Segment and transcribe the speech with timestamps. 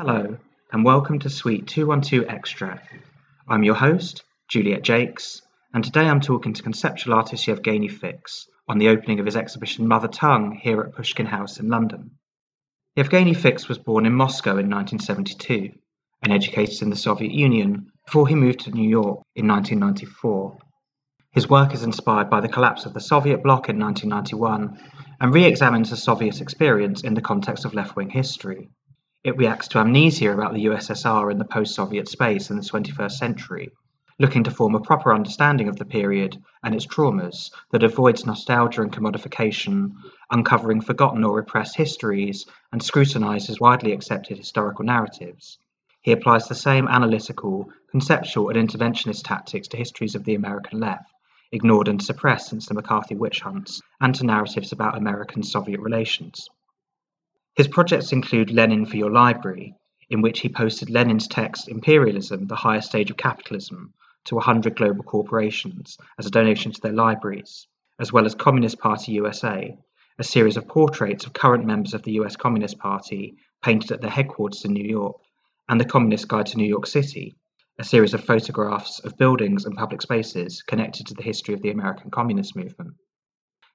[0.00, 0.36] Hello,
[0.70, 2.80] and welcome to Suite 212 Extra.
[3.48, 5.42] I'm your host, Juliet Jacques,
[5.74, 9.88] and today I'm talking to conceptual artist Yevgeny Fiks on the opening of his exhibition
[9.88, 12.12] Mother Tongue here at Pushkin House in London.
[12.94, 15.72] Yevgeny Fiks was born in Moscow in 1972
[16.22, 20.58] and educated in the Soviet Union before he moved to New York in 1994.
[21.32, 24.78] His work is inspired by the collapse of the Soviet bloc in 1991
[25.20, 28.70] and re examines the Soviet experience in the context of left wing history.
[29.24, 33.10] It reacts to amnesia about the USSR in the post Soviet space in the 21st
[33.10, 33.70] century,
[34.16, 38.82] looking to form a proper understanding of the period and its traumas that avoids nostalgia
[38.82, 39.94] and commodification,
[40.30, 45.58] uncovering forgotten or repressed histories, and scrutinizes widely accepted historical narratives.
[46.00, 51.12] He applies the same analytical, conceptual, and interventionist tactics to histories of the American left,
[51.50, 56.48] ignored and suppressed since the McCarthy witch hunts, and to narratives about American Soviet relations.
[57.58, 59.74] His projects include Lenin for Your Library,
[60.08, 63.94] in which he posted Lenin's text Imperialism, the Higher Stage of Capitalism,
[64.26, 67.66] to 100 global corporations as a donation to their libraries,
[67.98, 69.76] as well as Communist Party USA,
[70.20, 74.08] a series of portraits of current members of the US Communist Party painted at their
[74.08, 75.16] headquarters in New York,
[75.68, 77.34] and The Communist Guide to New York City,
[77.76, 81.72] a series of photographs of buildings and public spaces connected to the history of the
[81.72, 82.94] American Communist movement.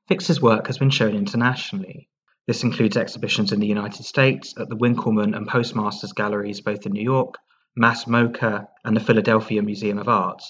[0.07, 2.07] Fiks's work has been shown internationally,
[2.47, 6.91] this includes exhibitions in the United States at the Winkleman and Postmasters Galleries both in
[6.91, 7.35] New York,
[7.75, 10.43] MASS MoCA and the Philadelphia Museum of Art,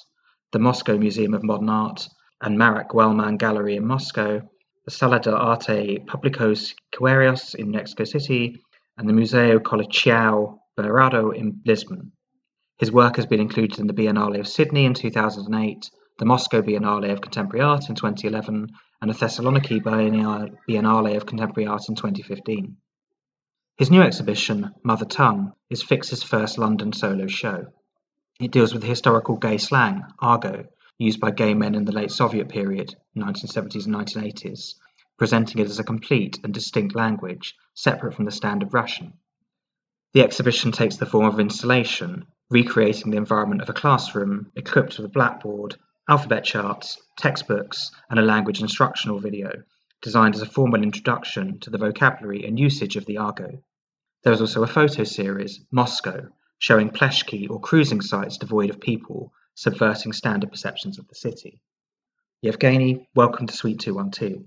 [0.52, 2.08] the Moscow Museum of Modern Art
[2.42, 4.42] and Marat Guelman Gallery in Moscow,
[4.86, 8.60] the Sala de Arte Público Siqueiros in Mexico City,
[8.98, 12.12] and the Museo Coleção Berardo in Lisbon.
[12.80, 17.12] His work has been included in the Biennale of Sydney in 2008, the Moscow Biennale
[17.12, 18.70] of Contemporary Art in 2011,
[19.02, 22.78] and the Thessaloniki Biennale of Contemporary Art in 2015.
[23.78, 27.66] His new exhibition, Mother Tongue, is Fiks's first London solo show.
[28.40, 30.68] It deals with historical gay slang, argot,
[31.00, 34.76] used by gay men in the late Soviet period, 1970s and 1980s,
[35.18, 39.14] presenting it as a complete and distinct language, separate from the standard Russian.
[40.14, 45.08] The exhibition takes the form of installation, recreating the environment of a classroom equipped with
[45.08, 45.76] a blackboard,
[46.10, 49.64] alphabet charts, textbooks, and a language instructional video
[50.02, 53.64] designed as a formal introduction to the vocabulary and usage of the argot.
[54.24, 56.28] There is also a photo series, Moscow,
[56.60, 61.62] showing pleshki or cruising sites devoid of people, subverting standard perceptions of the city.
[62.42, 64.44] Yevgeny, welcome to Suite 212.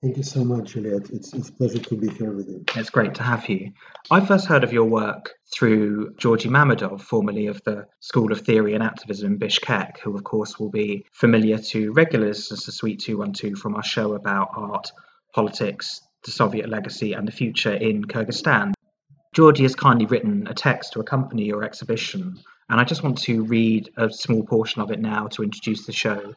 [0.00, 1.10] Thank you so much, Juliet.
[1.10, 2.64] It's, it's a pleasure to be here with you.
[2.76, 3.72] It's great to have you.
[4.12, 8.74] I first heard of your work through Georgy Mamedov, formerly of the School of Theory
[8.74, 13.00] and Activism in Bishkek, who, of course, will be familiar to regulars as the Suite
[13.00, 14.92] 212 from our show about art,
[15.34, 18.74] politics, the Soviet legacy, and the future in Kyrgyzstan.
[19.34, 22.38] Georgy has kindly written a text to accompany your exhibition,
[22.68, 25.92] and I just want to read a small portion of it now to introduce the
[25.92, 26.34] show.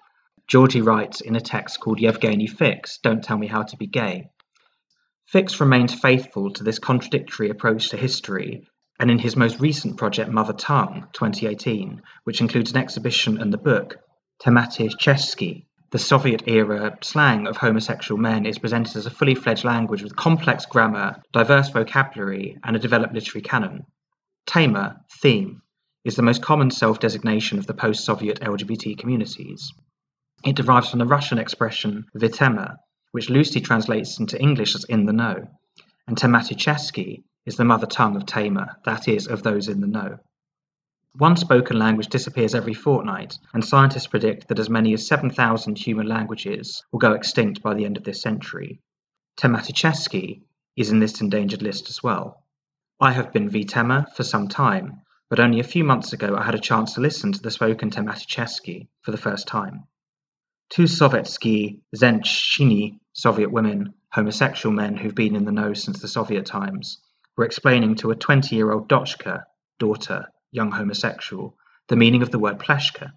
[0.52, 4.32] Georgy writes in a text called Yevgeny Fiks, Don't Tell Me How to Be Gay.
[5.34, 8.68] Fiks remains faithful to this contradictory approach to history,
[9.00, 13.58] and in his most recent project, Mother Tongue, 2018, which includes an exhibition and the
[13.58, 13.96] book,
[14.44, 20.04] Tematichesky, the Soviet era slang of homosexual men is presented as a fully fledged language
[20.04, 23.86] with complex grammar, diverse vocabulary, and a developed literary canon.
[24.46, 25.62] Tema, theme,
[26.04, 29.72] is the most common self designation of the post Soviet LGBT communities.
[30.44, 32.78] It derives from the Russian expression "vitema",
[33.12, 35.48] which loosely translates into English as "in the know",
[36.08, 40.18] and Tematichesky is the mother tongue of Tema, that is, of those in the know.
[41.16, 46.08] One spoken language disappears every fortnight, and scientists predict that as many as 7,000 human
[46.08, 48.82] languages will go extinct by the end of this century.
[49.38, 50.42] Tematichesky
[50.76, 52.44] is in this endangered list as well.
[53.00, 56.56] I have been Vitema for some time, but only a few months ago I had
[56.56, 59.84] a chance to listen to the spoken Tematichesky for the first time.
[60.72, 66.46] Two Sovietsky Zenshini Soviet women, homosexual men who've been in the know since the Soviet
[66.46, 67.02] times,
[67.36, 69.44] were explaining to a 20 year old Dochka,
[69.80, 71.58] daughter, young homosexual,
[71.90, 73.12] the meaning of the word pleshka.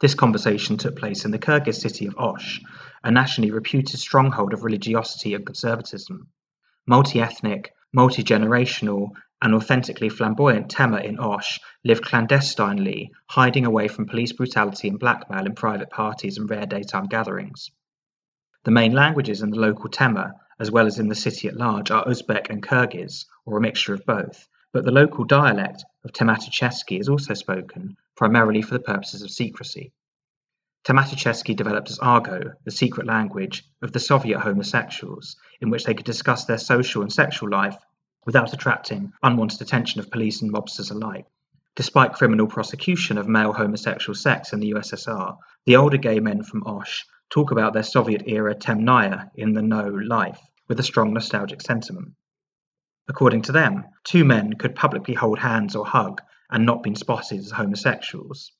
[0.00, 2.60] This conversation took place in the Kyrgyz city of Osh,
[3.02, 6.28] a nationally reputed stronghold of religiosity and conservatism.
[6.86, 9.12] Multi ethnic, multi generational,
[9.42, 15.44] an authentically flamboyant Tema in Osh lived clandestinely, hiding away from police brutality and blackmail
[15.44, 17.70] in private parties and rare daytime gatherings.
[18.64, 21.90] The main languages in the local Tema, as well as in the city at large,
[21.90, 26.98] are Uzbek and Kyrgyz, or a mixture of both, but the local dialect of Tematichesky
[26.98, 29.92] is also spoken, primarily for the purposes of secrecy.
[30.84, 36.06] Tematichesky developed as Argo, the secret language of the Soviet homosexuals, in which they could
[36.06, 37.76] discuss their social and sexual life
[38.26, 41.24] without attracting unwanted attention of police and mobsters alike.
[41.76, 46.64] Despite criminal prosecution of male homosexual sex in the USSR, the older gay men from
[46.66, 51.62] Osh talk about their Soviet era temnaya in the no life with a strong nostalgic
[51.62, 52.12] sentiment.
[53.08, 56.20] According to them, two men could publicly hold hands or hug
[56.50, 58.52] and not been spotted as homosexuals.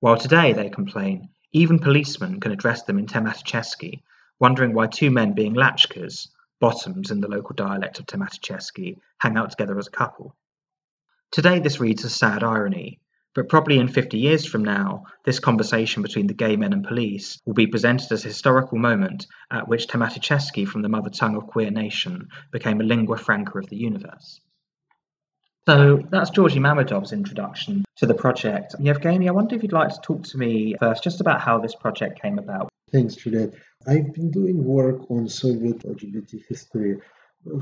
[0.00, 4.02] While today, they complain, even policemen can address them in Tematichesky,
[4.40, 6.28] wondering why two men being latchkas,
[6.62, 10.36] bottoms in the local dialect of Tematichesky, hang out together as a couple.
[11.32, 13.00] Today this reads a sad irony,
[13.34, 17.40] but probably in 50 years from now, this conversation between the gay men and police
[17.44, 21.48] will be presented as a historical moment at which Tematichesky from the mother tongue of
[21.48, 24.40] queer nation became a lingua franca of the universe.
[25.66, 28.76] So that's Georgy Mamedov's introduction to the project.
[28.78, 31.74] Yevgeny, I wonder if you'd like to talk to me first just about how this
[31.74, 32.71] project came about.
[32.92, 33.54] Thanks, Juliet.
[33.86, 36.98] I've been doing work on Soviet LGBT history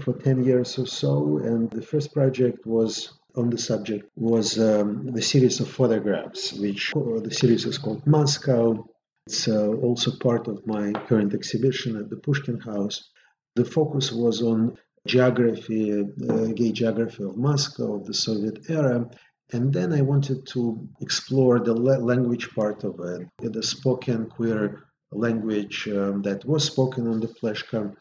[0.00, 5.06] for 10 years or so, and the first project was on the subject was um,
[5.12, 8.84] the series of photographs, which the series is called Moscow.
[9.28, 13.10] It's uh, also part of my current exhibition at the Pushkin House.
[13.54, 15.92] The focus was on geography,
[16.28, 19.08] uh, gay geography of Moscow, of the Soviet era.
[19.52, 25.87] And then I wanted to explore the language part of it, the spoken queer language
[25.87, 27.95] um, that was spoken on the Fleshka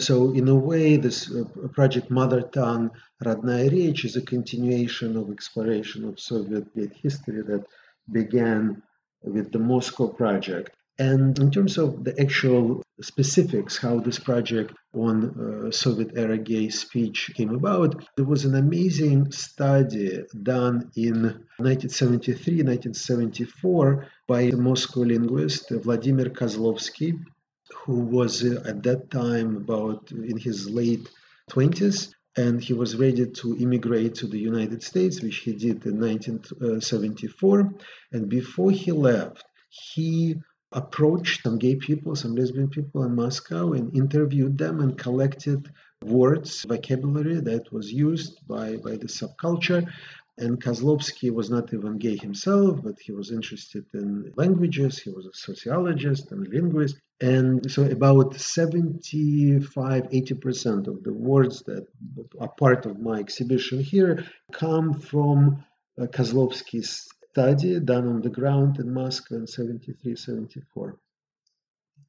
[0.00, 2.90] so, in a way, this uh, project Mother Tongue
[3.22, 6.66] Родная Речь is a continuation of exploration of Soviet
[7.00, 7.64] history that
[8.10, 8.82] began
[9.22, 10.74] with the Moscow project.
[10.98, 16.69] And in terms of the actual specifics, how this project on uh, Soviet era gay
[16.69, 21.23] speech came about, there was an amazing study done in
[21.57, 27.17] 1973 1974 by a Moscow linguist Vladimir Kozlovsky
[27.85, 31.09] who was uh, at that time about in his late
[31.51, 35.99] 20s and he was ready to immigrate to the United States, which he did in
[35.99, 37.73] 1974.
[38.13, 40.35] And before he left, he
[40.71, 45.69] approached some gay people, some lesbian people in Moscow, and interviewed them and collected
[46.03, 49.87] words, vocabulary that was used by, by the subculture.
[50.37, 54.97] And Kozlovsky was not even gay himself, but he was interested in languages.
[54.97, 56.97] He was a sociologist and a linguist.
[57.19, 61.85] And so about 75, 80% of the words that
[62.39, 64.23] are part of my exhibition here
[64.53, 65.65] come from
[65.99, 70.97] uh, Kozlovsky's study done on the ground in Moscow in 73, 74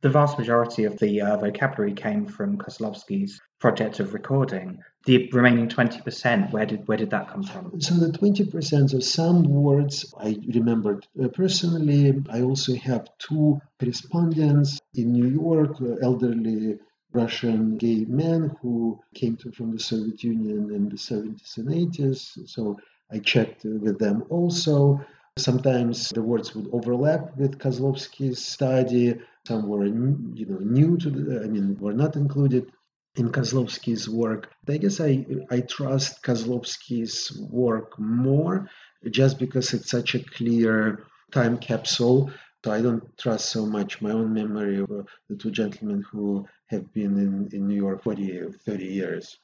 [0.03, 4.83] the vast majority of the uh, vocabulary came from Kozlovsky's project of recording.
[5.05, 7.81] The remaining 20%, where did where did that come from?
[7.81, 12.23] So the 20% of some words I remembered uh, personally.
[12.31, 16.79] I also have two correspondents in New York, uh, elderly
[17.13, 22.49] Russian gay men who came to, from the Soviet Union in the 70s and 80s.
[22.49, 22.79] So
[23.13, 25.05] I checked with them also.
[25.39, 29.19] Sometimes the words would overlap with Kozlovsky's study.
[29.47, 32.71] Some were, you know, new to the, I mean, were not included
[33.17, 34.53] in Kozlovsky's work.
[34.69, 38.69] I guess I, I trust Kozlovsky's work more
[39.11, 42.31] just because it's such a clear time capsule.
[42.65, 46.93] So I don't trust so much my own memory of the two gentlemen who have
[46.93, 49.39] been in, in New York for 40 30 years.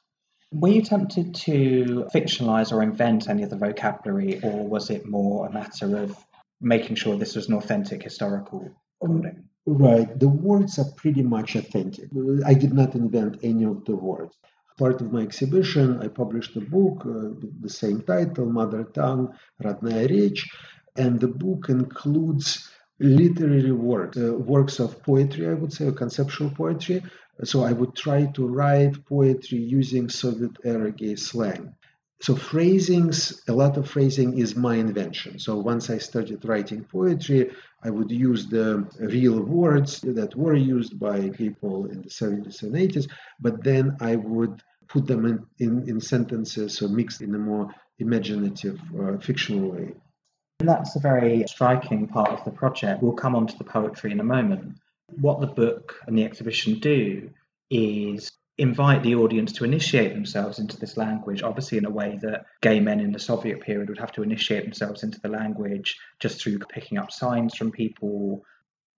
[0.52, 5.46] Were you tempted to fictionalize or invent any of the vocabulary, or was it more
[5.46, 6.16] a matter of
[6.60, 9.48] making sure this was an authentic historical recording?
[9.64, 10.18] Right.
[10.18, 12.10] The words are pretty much authentic.
[12.44, 14.36] I did not invent any of the words.
[14.78, 19.34] Part of my exhibition, I published a book uh, with the same title, Mother Tongue,
[19.62, 20.44] Родная Речь,
[20.96, 22.68] and the book includes
[22.99, 27.03] literary works, uh, works of poetry, I would say, conceptual poetry,
[27.43, 31.75] so I would try to write poetry using Soviet era gay slang.
[32.19, 35.37] So phrasings, a lot of phrasing is my invention.
[35.37, 37.51] So once I started writing poetry,
[37.83, 42.73] I would use the real words that were used by people in the 70s and
[42.73, 43.07] 80s,
[43.39, 47.73] but then I would put them in, in, in sentences or mixed in a more
[47.99, 49.93] imaginative, uh, fictional way.
[50.59, 53.03] And that's a very striking part of the project.
[53.03, 54.77] We'll come on to the poetry in a moment.
[55.21, 57.29] What the book and the exhibition do
[57.69, 62.45] is invite the audience to initiate themselves into this language, obviously in a way that
[62.61, 66.41] gay men in the Soviet period would have to initiate themselves into the language just
[66.41, 68.43] through picking up signs from people.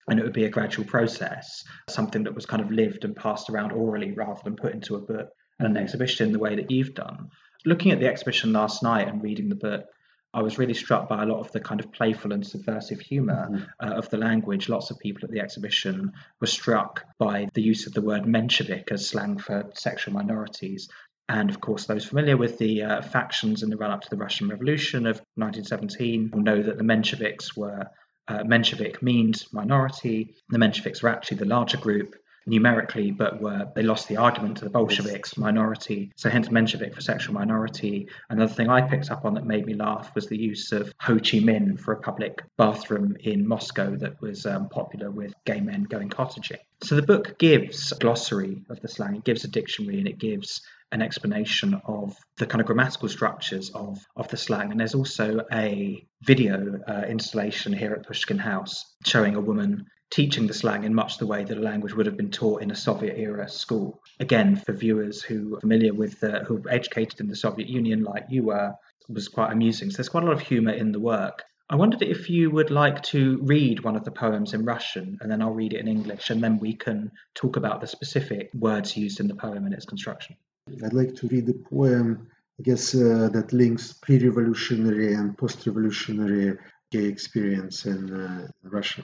[0.07, 3.49] And it would be a gradual process, something that was kind of lived and passed
[3.49, 6.71] around orally rather than put into a book and an exhibition in the way that
[6.71, 7.29] you've done.
[7.65, 9.85] Looking at the exhibition last night and reading the book,
[10.33, 13.47] I was really struck by a lot of the kind of playful and subversive humor
[13.49, 13.63] mm-hmm.
[13.79, 14.69] uh, of the language.
[14.69, 18.91] Lots of people at the exhibition were struck by the use of the word Menshevik
[18.91, 20.87] as slang for sexual minorities.
[21.29, 24.17] And of course, those familiar with the uh, factions in the run up to the
[24.17, 27.87] Russian Revolution of 1917 will know that the Mensheviks were.
[28.27, 30.35] Uh, Menshevik means minority.
[30.49, 32.15] The Mensheviks were actually the larger group,
[32.49, 36.11] numerically, but were they lost the argument to the Bolsheviks, minority.
[36.15, 38.07] So hence Menshevik for sexual minority.
[38.29, 41.15] Another thing I picked up on that made me laugh was the use of Ho
[41.15, 45.83] Chi Minh for a public bathroom in Moscow that was um, popular with gay men
[45.83, 46.59] going cottaging.
[46.83, 50.17] So the book gives a glossary of the slang, it gives a dictionary, and it
[50.17, 54.71] gives an explanation of the kind of grammatical structures of, of the slang.
[54.71, 60.47] And there's also a video uh, installation here at Pushkin House showing a woman teaching
[60.47, 62.75] the slang in much the way that a language would have been taught in a
[62.75, 64.01] Soviet era school.
[64.19, 68.03] Again, for viewers who are familiar with the, who were educated in the Soviet Union
[68.03, 68.73] like you were,
[69.07, 69.89] was quite amusing.
[69.89, 71.43] So there's quite a lot of humour in the work.
[71.71, 75.31] I wondered if you would like to read one of the poems in Russian and
[75.31, 78.97] then I'll read it in English and then we can talk about the specific words
[78.97, 80.35] used in the poem and its construction.
[80.83, 82.27] I'd like to read the poem,
[82.59, 86.57] I guess, uh, that links pre revolutionary and post revolutionary
[86.91, 89.03] gay experience in uh, Russia.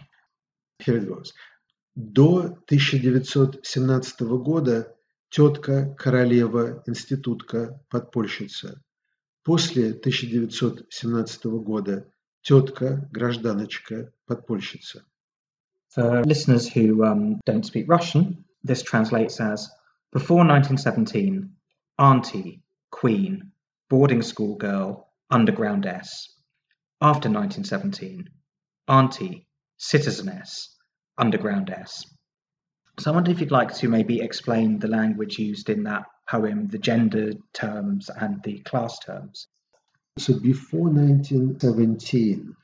[0.78, 1.32] Here it goes.
[1.94, 4.94] До 1917 года
[5.28, 8.80] тетка, королева, институтка, подпольщица.
[9.42, 12.06] После 1917 года
[12.42, 15.04] тетка, гражданочка, подпольщица.
[15.94, 19.68] For listeners who um, don't speak Russian, this translates as
[20.12, 21.54] Before 1917,
[21.96, 23.52] auntie, queen,
[23.88, 26.34] boarding school girl, underground S.
[27.00, 28.28] After 1917,
[28.88, 29.43] auntie,
[29.77, 30.67] citizeness,
[31.17, 32.05] underground S.
[32.99, 36.67] So I wonder if you'd like to maybe explain the language used in that poem,
[36.67, 39.47] the gender terms and the class terms.
[40.17, 42.55] So before 1917,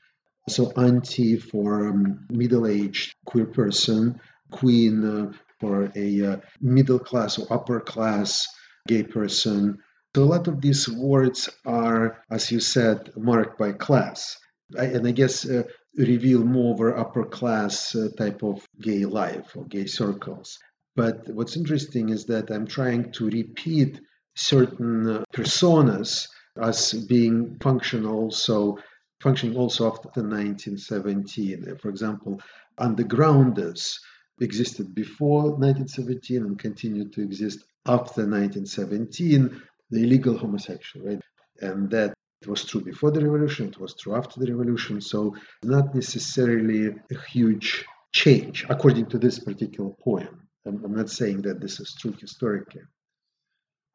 [0.48, 7.52] so auntie for um, middle-aged queer person, queen uh, for a uh, middle class or
[7.52, 8.48] upper class
[8.88, 9.78] gay person.
[10.16, 14.38] So a lot of these words are, as you said, marked by class.
[14.78, 15.64] I, and I guess uh,
[15.96, 20.58] reveal more of our upper class uh, type of gay life or gay circles.
[20.96, 24.00] But what's interesting is that I'm trying to repeat
[24.34, 26.28] certain uh, personas
[26.60, 28.78] as being functional also
[29.20, 31.76] functioning also after 1917.
[31.80, 32.40] For example,
[32.78, 33.98] undergrounders
[34.40, 39.62] existed before 1917 and continued to exist after 1917.
[39.90, 41.22] The illegal homosexual, right?
[41.60, 45.36] And that it was true before the revolution, it was true after the revolution, so
[45.62, 50.48] not necessarily a huge change according to this particular poem.
[50.66, 52.82] I'm, I'm not saying that this is true historically.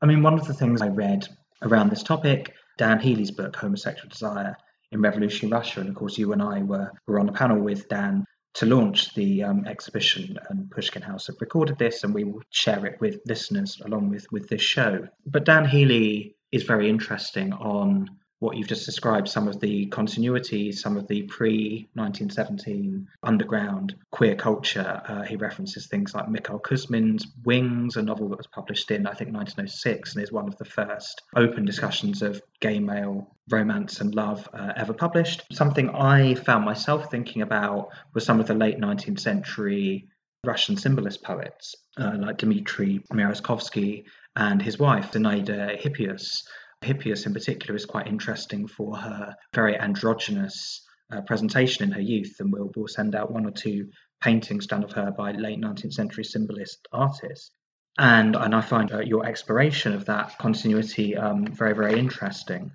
[0.01, 1.27] I mean, one of the things I read
[1.61, 4.55] around this topic, Dan Healey's book, Homosexual Desire
[4.91, 7.89] in Revolutionary Russia, and of course, you and I were, were on a panel with
[7.89, 8.23] Dan
[8.55, 12.85] to launch the um, exhibition, and Pushkin House have recorded this, and we will share
[12.85, 15.07] it with listeners along with, with this show.
[15.25, 18.07] But Dan Healey is very interesting on
[18.39, 24.36] what you've just described, some of the continuity, some of the pre 1917 underground queer
[24.36, 25.01] culture.
[25.08, 29.13] Uh, he references things like Mikhail Kuzmin's Wings, a novel that was published in, I
[29.13, 34.13] think, 1906, and is one of the first open discussions of gay male romance and
[34.13, 35.44] love uh, ever published.
[35.51, 40.10] Something I found myself thinking about was some of the late 19th century
[40.44, 46.44] Russian symbolist poets uh, like Dmitry Merezhkovsky and his wife, Zinaida Hippius
[46.81, 52.36] Hippius, in particular, is quite interesting for her very androgynous uh, presentation in her youth,
[52.39, 53.89] and we'll, we'll send out one or two
[54.22, 57.51] paintings done of her by late 19th century symbolist artists.
[57.98, 62.72] And, and I find uh, your exploration of that continuity um, very, very interesting.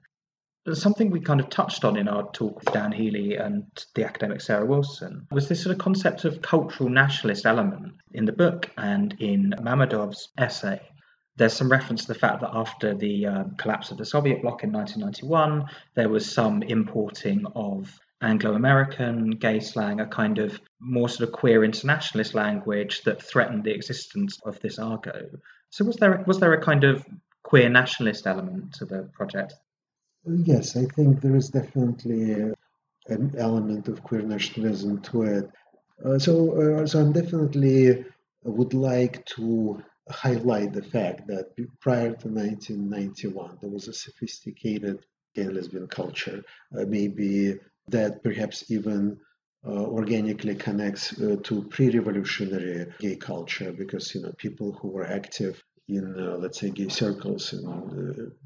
[0.72, 4.40] Something we kind of touched on in our talk with Dan Healey and the academic
[4.40, 9.14] Sarah Wilson was this sort of concept of cultural nationalist element in the book and
[9.18, 10.80] in Mamedov's essay
[11.36, 14.64] there's some reference to the fact that after the um, collapse of the Soviet bloc
[14.64, 21.08] in 1991, there was some importing of Anglo American gay slang, a kind of more
[21.08, 25.28] sort of queer internationalist language that threatened the existence of this argo.
[25.70, 27.04] So, was there was there a kind of
[27.42, 29.54] queer nationalist element to the project?
[30.24, 32.54] Yes, I think there is definitely a,
[33.08, 35.50] an element of queer nationalism to it.
[36.04, 38.04] Uh, so, uh, so I'm definitely
[38.44, 45.04] would like to highlight the fact that prior to 1991, there was a sophisticated
[45.34, 46.44] gay and lesbian culture,
[46.76, 49.18] uh, maybe that perhaps even
[49.66, 55.62] uh, organically connects uh, to pre-revolutionary gay culture because you know people who were active
[55.88, 57.62] in uh, let's say gay circles in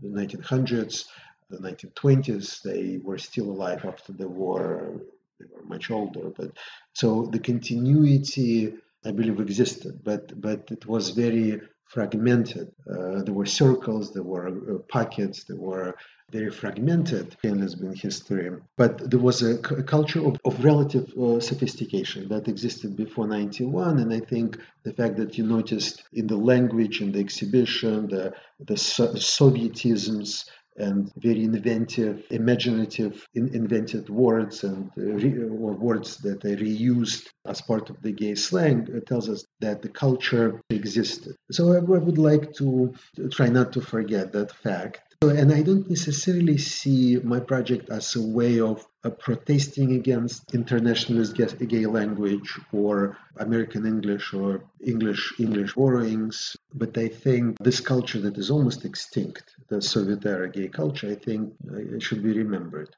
[0.03, 1.07] the 1900s
[1.49, 5.01] the 1920s they were still alive after the war.
[5.39, 6.51] They were much older but
[6.93, 8.75] so the continuity
[9.07, 12.73] I believe existed, but but it was very fragmented.
[12.91, 15.95] Uh, there were circles, there were uh, pockets, there were
[16.33, 18.51] very fragmented in lesbian history.
[18.77, 24.01] But there was a, a culture of, of relative uh, sophistication that existed before 91.
[24.01, 28.35] And I think the fact that you noticed in the language, in the exhibition, the,
[28.59, 30.47] the so- Sovietisms,
[30.79, 37.27] and very inventive, imaginative, in, invented words and uh, re, or words that are reused
[37.47, 41.35] as part of the gay slang uh, tells us that the culture existed.
[41.51, 42.95] So I, I would like to
[43.31, 48.23] try not to forget that fact and I don't necessarily see my project as a
[48.23, 56.57] way of uh, protesting against internationalist gay language or American English or English English borrowings,
[56.75, 61.15] but I think this culture that is almost extinct, the Soviet era gay culture, I
[61.15, 62.95] think uh, should be remembered.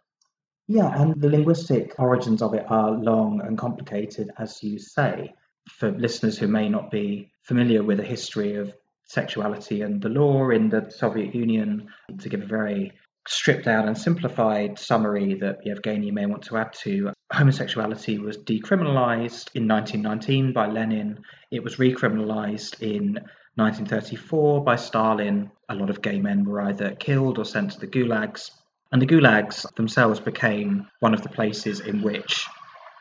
[0.66, 5.34] Yeah, and the linguistic origins of it are long and complicated, as you say.
[5.70, 8.72] For listeners who may not be familiar with the history of
[9.08, 11.88] sexuality and the law in the Soviet Union
[12.20, 12.92] to give a very
[13.26, 17.12] stripped down and simplified summary that Yevgeny may want to add to.
[17.32, 21.18] Homosexuality was decriminalized in 1919 by Lenin.
[21.50, 23.14] It was recriminalized in
[23.56, 25.50] 1934 by Stalin.
[25.68, 28.50] A lot of gay men were either killed or sent to the gulags.
[28.92, 32.46] And the gulags themselves became one of the places in which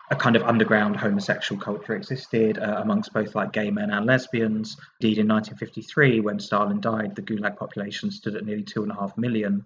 [0.10, 4.78] a kind of underground homosexual culture existed uh, amongst both like gay men and lesbians.
[5.02, 8.96] Indeed, in 1953, when Stalin died, the Gulag population stood at nearly two and a
[8.96, 9.66] half million,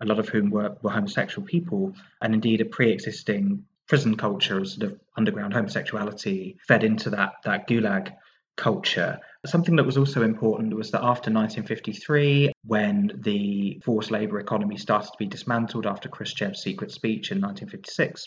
[0.00, 4.68] a lot of whom were, were homosexual people, and indeed a pre-existing prison culture of
[4.68, 8.12] sort of underground homosexuality fed into that that Gulag
[8.56, 9.20] culture.
[9.44, 15.12] Something that was also important was that after 1953, when the forced labour economy started
[15.12, 18.26] to be dismantled after Khrushchev's secret speech in 1956,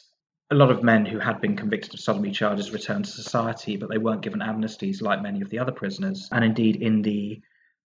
[0.52, 3.90] a lot of men who had been convicted of sodomy charges returned to society, but
[3.90, 6.28] they weren't given amnesties like many of the other prisoners.
[6.32, 7.42] And indeed, in the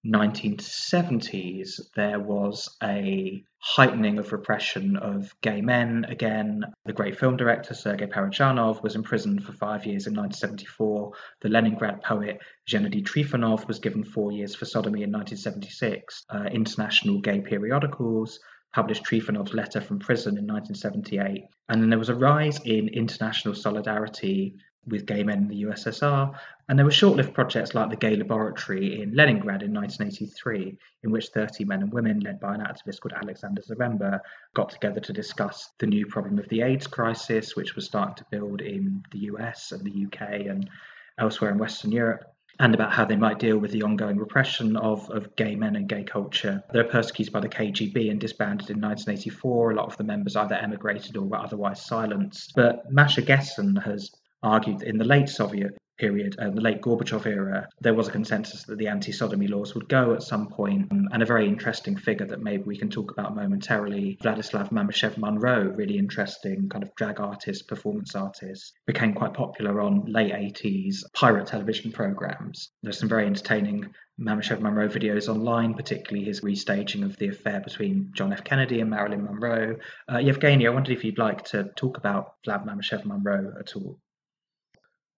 [0.05, 6.05] 1970s, there was a heightening of repression of gay men.
[6.10, 11.12] Again, the great film director Sergei Parajanov was imprisoned for five years in 1974.
[11.41, 16.26] The Leningrad poet Gennady Trifonov was given four years for sodomy in 1976.
[16.30, 18.39] Uh, international gay periodicals
[18.73, 21.45] published Trifonov's letter from prison in 1978.
[21.69, 24.55] And then there was a rise in international solidarity
[24.88, 26.36] with gay men in the USSR.
[26.67, 31.12] And there were short lived projects like the Gay Laboratory in Leningrad in 1983, in
[31.12, 34.19] which 30 men and women, led by an activist called Alexander Zaremba,
[34.55, 38.25] got together to discuss the new problem of the AIDS crisis, which was starting to
[38.31, 40.69] build in the US and the UK and
[41.17, 45.10] elsewhere in Western Europe and about how they might deal with the ongoing repression of,
[45.10, 46.63] of gay men and gay culture.
[46.72, 49.72] They were persecuted by the KGB and disbanded in 1984.
[49.72, 52.54] A lot of the members either emigrated or were otherwise silenced.
[52.56, 54.12] But Masha Gessen has
[54.44, 58.12] argued that in the late Soviet period, uh, the late Gorbachev era, there was a
[58.12, 60.91] consensus that the anti sodomy laws would go at some point.
[60.91, 65.17] Um, and a very interesting figure that maybe we can talk about momentarily, Vladislav Mamyshev
[65.17, 70.97] Monroe, really interesting kind of drag artist, performance artist, became quite popular on late 80s
[71.13, 72.69] pirate television programs.
[72.82, 78.12] There's some very entertaining Mamyshev Monroe videos online, particularly his restaging of the affair between
[78.13, 78.43] John F.
[78.43, 79.77] Kennedy and Marilyn Monroe.
[80.12, 83.99] Uh, Yevgeny, I wondered if you'd like to talk about Vlad Mamyshev Monroe at all.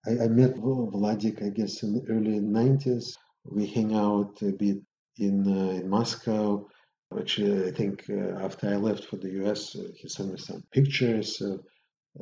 [0.06, 3.16] I, I met Vladik, I guess, in the early 90s.
[3.44, 4.78] We hang out a bit
[5.18, 6.68] in, uh, in Moscow.
[7.16, 10.62] Actually, I think uh, after I left for the US, uh, he sent me some
[10.72, 11.56] pictures uh,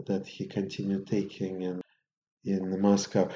[0.07, 1.81] that he continued taking in,
[2.45, 3.29] in Moscow,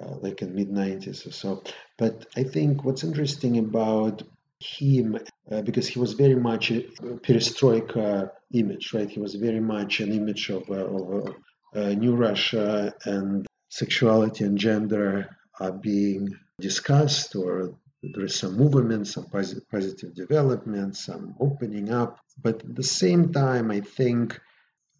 [0.00, 1.62] uh, like in mid 90s or so.
[1.98, 4.22] But I think what's interesting about
[4.58, 5.18] him,
[5.50, 6.82] uh, because he was very much a
[7.26, 9.10] perestroika image, right?
[9.10, 11.34] He was very much an image of, of
[11.74, 19.26] New Russia and sexuality and gender are being discussed or there is some movement, some
[19.70, 22.18] positive development, some opening up.
[22.42, 24.38] But at the same time, I think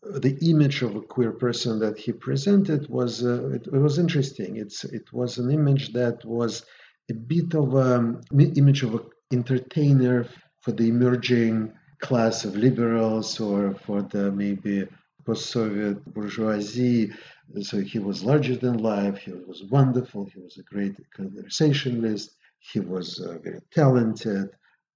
[0.02, 4.56] the image of a queer person that he presented was uh, it, it, was interesting.
[4.56, 6.64] It's it was an image that was
[7.10, 8.22] a bit of an
[8.62, 10.26] image of an entertainer
[10.62, 14.88] for the emerging class of liberals or for the maybe
[15.26, 17.12] post-Soviet bourgeoisie
[17.60, 19.18] so he was larger than life.
[19.18, 20.26] He was wonderful.
[20.26, 22.30] He was a great conversationalist.
[22.58, 24.50] He was uh, very talented.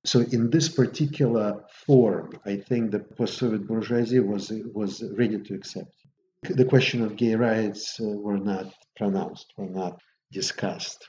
[0.05, 5.93] So in this particular form, I think the post-Soviet bourgeoisie was was ready to accept.
[6.43, 11.09] The question of gay rights uh, were not pronounced, were not discussed.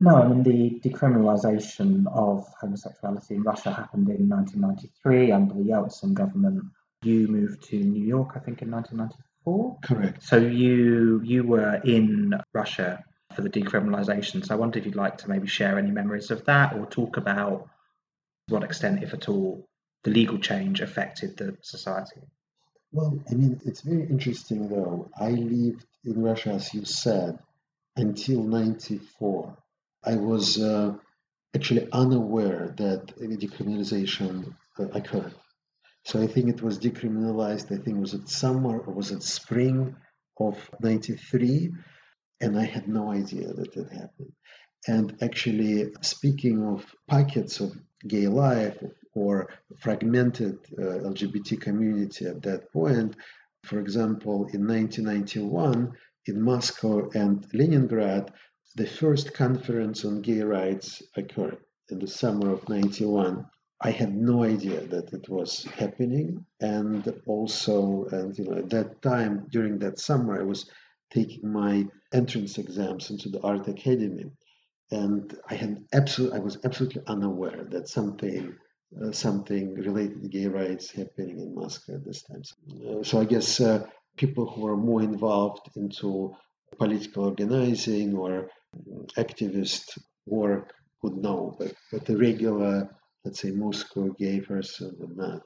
[0.00, 6.12] No, I mean the decriminalization of homosexuality in Russia happened in 1993 under the Yeltsin
[6.12, 6.64] government.
[7.02, 9.33] You moved to New York, I think, in 1994.
[9.82, 10.22] Correct.
[10.22, 13.04] So you you were in Russia
[13.34, 14.44] for the decriminalisation.
[14.44, 17.16] So I wonder if you'd like to maybe share any memories of that or talk
[17.16, 17.68] about
[18.48, 19.66] to what extent, if at all,
[20.04, 22.20] the legal change affected the society.
[22.92, 25.10] Well, I mean, it's very interesting though.
[25.18, 27.38] I lived in Russia, as you said,
[27.96, 29.56] until 94.
[30.04, 30.94] I was uh,
[31.54, 35.34] actually unaware that any decriminalization uh, occurred.
[36.06, 39.96] So I think it was decriminalized, I think was it summer or was it spring
[40.38, 41.72] of 93?
[42.40, 44.32] And I had no idea that it happened.
[44.86, 47.74] And actually, speaking of pockets of
[48.06, 48.76] gay life
[49.14, 53.16] or fragmented uh, LGBT community at that point,
[53.64, 55.92] for example, in 1991,
[56.26, 58.30] in Moscow and Leningrad,
[58.76, 63.46] the first conference on gay rights occurred in the summer of 91.
[63.80, 66.46] I had no idea that it was happening.
[66.60, 70.70] And also, and you know, at that time, during that summer, I was
[71.10, 74.30] taking my entrance exams into the art academy.
[74.90, 78.56] And I had absolutely, I was absolutely unaware that something
[79.02, 82.44] uh, something related to gay rights happening in Moscow at this time.
[82.44, 82.54] So,
[83.00, 86.36] uh, so I guess uh, people who are more involved into
[86.78, 88.50] political organizing or
[89.16, 92.88] activist work would know, but, but the regular,
[93.24, 95.42] let's say, Moscow gay person would not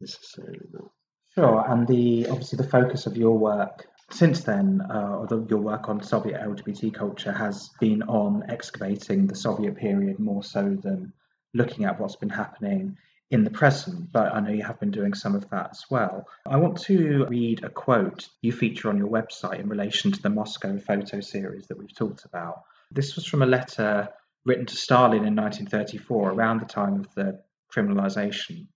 [0.00, 0.90] necessarily know.
[1.34, 5.88] Sure, and the obviously the focus of your work since then, uh, although your work
[5.88, 11.12] on Soviet LGBT culture has been on excavating the Soviet period more so than
[11.52, 12.96] looking at what's been happening
[13.30, 16.26] in the present, but I know you have been doing some of that as well.
[16.46, 20.30] I want to read a quote you feature on your website in relation to the
[20.30, 22.62] Moscow photo series that we've talked about.
[22.90, 24.08] This was from a letter
[24.44, 27.42] written to Stalin in 1934, around the time of the
[27.74, 28.66] criminalization.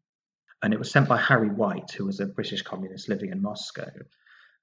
[0.62, 3.90] And it was sent by Harry Whyte, who was a British communist living in Moscow.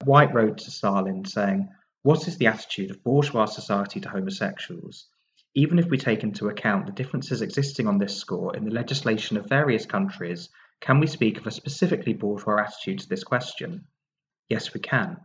[0.05, 1.69] Whyte wrote to Stalin saying,
[2.03, 5.07] What is the attitude of bourgeois society to homosexuals?
[5.55, 9.35] Even if we take into account the differences existing on this score in the legislation
[9.35, 13.87] of various countries, can we speak of a specifically bourgeois attitude to this question?
[14.47, 15.17] Yes, we can.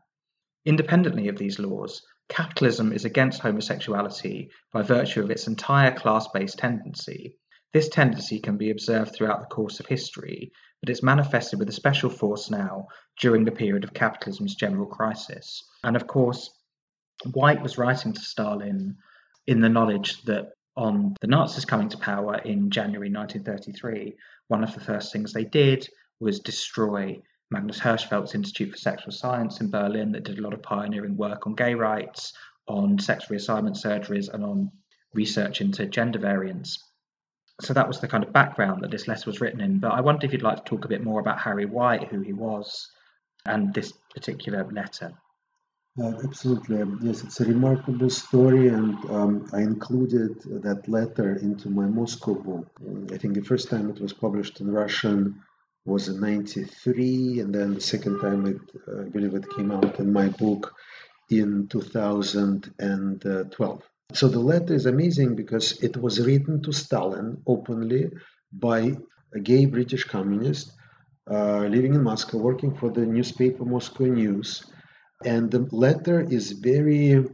[0.64, 6.58] Independently of these laws, capitalism is against homosexuality by virtue of its entire class based
[6.58, 7.38] tendency.
[7.72, 11.72] This tendency can be observed throughout the course of history, but it's manifested with a
[11.72, 12.86] special force now
[13.20, 15.64] during the period of capitalism's general crisis.
[15.82, 16.50] And of course,
[17.32, 18.96] Whyte was writing to Stalin
[19.46, 24.14] in the knowledge that on the Nazis coming to power in January 1933,
[24.48, 25.88] one of the first things they did
[26.20, 27.20] was destroy
[27.54, 31.46] Magnus Hirschfeld's Institute for Sexual Science in Berlin, that did a lot of pioneering work
[31.46, 32.32] on gay rights,
[32.66, 34.72] on sex reassignment surgeries, and on
[35.14, 36.82] research into gender variance.
[37.60, 39.78] So that was the kind of background that this letter was written in.
[39.78, 42.22] But I wonder if you'd like to talk a bit more about Harry Whyte, who
[42.22, 42.90] he was,
[43.46, 45.12] and this particular letter.
[46.02, 46.82] Uh, absolutely.
[47.02, 52.66] Yes, it's a remarkable story, and um, I included that letter into my Moscow book.
[53.12, 55.40] I think the first time it was published in Russian
[55.84, 58.56] was in 93, and then the second time it,
[58.88, 60.74] uh, I believe it came out in my book
[61.28, 63.82] in 2012.
[64.12, 68.10] So the letter is amazing because it was written to Stalin openly
[68.52, 68.96] by
[69.34, 70.72] a gay British communist
[71.30, 74.64] uh, living in Moscow, working for the newspaper Moscow News
[75.24, 77.24] and the letter is very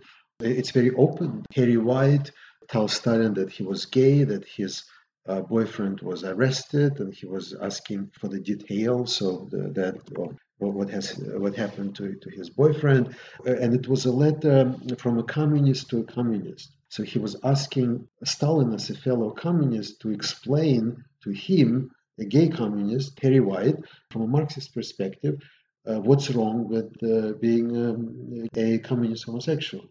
[0.41, 2.31] it's very open harry whyte
[2.69, 4.85] tells stalin that he was gay that his
[5.29, 10.75] uh, boyfriend was arrested and he was asking for the details of the, that of
[10.75, 13.15] what has what happened to, to his boyfriend
[13.47, 17.37] uh, and it was a letter from a communist to a communist so he was
[17.45, 23.79] asking stalin as a fellow communist to explain to him a gay communist harry whyte
[24.11, 25.41] from a marxist perspective
[25.87, 29.89] uh, what's wrong with uh, being um, a communist homosexual.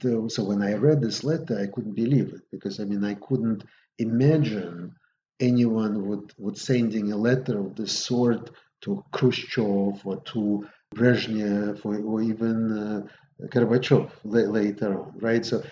[0.00, 3.64] So when I read this letter, I couldn't believe it because I mean I couldn't
[3.98, 4.94] imagine
[5.40, 8.50] anyone would would sending a letter of this sort
[8.82, 15.44] to Khrushchev or to Brezhnev or, or even uh, Gorbachev later on, right?
[15.44, 15.62] So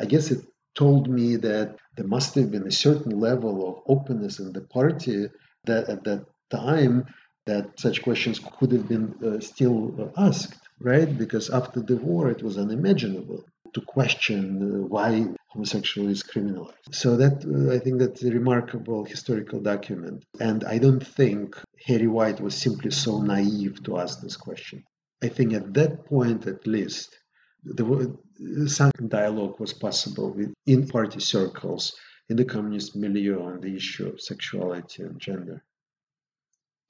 [0.00, 0.44] I guess it
[0.74, 5.28] told me that there must have been a certain level of openness in the party
[5.64, 7.06] that at that time
[7.46, 11.16] that such questions could have been uh, still asked, right?
[11.16, 16.92] Because after the war, it was unimaginable to question uh, why homosexuality is criminalized.
[16.92, 22.06] So that uh, I think that's a remarkable historical document, and I don't think Harry
[22.06, 24.84] Whyte was simply so naive to ask this question.
[25.22, 27.08] I think at that point, at least,
[28.66, 31.96] some dialogue was possible within party circles
[32.28, 35.64] in the communist milieu on the issue of sexuality and gender.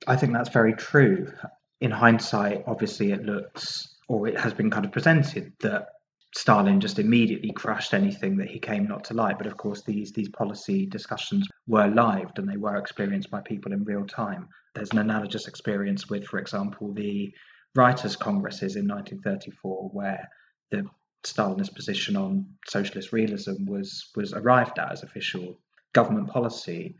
[0.07, 1.33] I think that's very true.
[1.81, 5.88] In hindsight, obviously, it looks, or it has been kind of presented, that
[6.37, 9.38] Stalin just immediately crushed anything that he came not to like.
[9.38, 13.72] But of course, these these policy discussions were lived and they were experienced by people
[13.72, 14.49] in real time.
[14.75, 17.33] There's an analogous experience with, for example, the
[17.75, 20.29] writers' congresses in 1934, where
[20.70, 20.85] the
[21.25, 25.59] Stalinist position on socialist realism was was arrived at as official
[25.94, 26.96] government policy.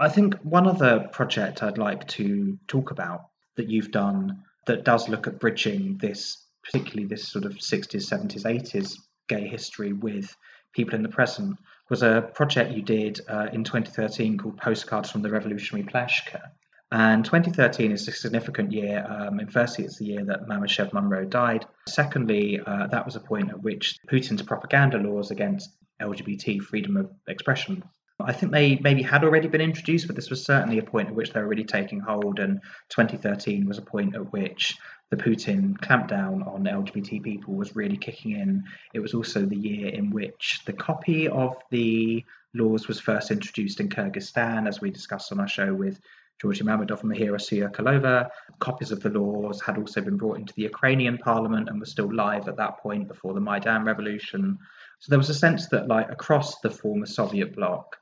[0.00, 3.26] I think one other project I'd like to talk about
[3.56, 8.44] that you've done that does look at bridging this, particularly this sort of 60s, 70s,
[8.44, 8.96] 80s
[9.28, 10.34] gay history with
[10.72, 11.56] people in the present,
[11.88, 16.40] was a project you did uh, in 2013 called Postcards from the Revolutionary Pleshka.
[16.92, 19.06] And 2013 is a significant year.
[19.08, 21.66] Um, and firstly, it's the year that Mamyshev Monroe died.
[21.88, 25.70] Secondly, uh, that was a point at which Putin's propaganda laws against
[26.00, 27.84] LGBT freedom of expression
[28.24, 31.14] I think they maybe had already been introduced, but this was certainly a point at
[31.14, 32.38] which they were really taking hold.
[32.38, 34.76] And 2013 was a point at which
[35.10, 38.64] the Putin clampdown on LGBT people was really kicking in.
[38.94, 43.80] It was also the year in which the copy of the laws was first introduced
[43.80, 46.00] in Kyrgyzstan, as we discussed on our show with
[46.40, 48.30] Georgy Mamedov and Mahira Syurkalova.
[48.60, 52.12] Copies of the laws had also been brought into the Ukrainian parliament and were still
[52.12, 54.58] live at that point before the Maidan revolution.
[55.00, 57.96] So there was a sense that, like, across the former Soviet bloc,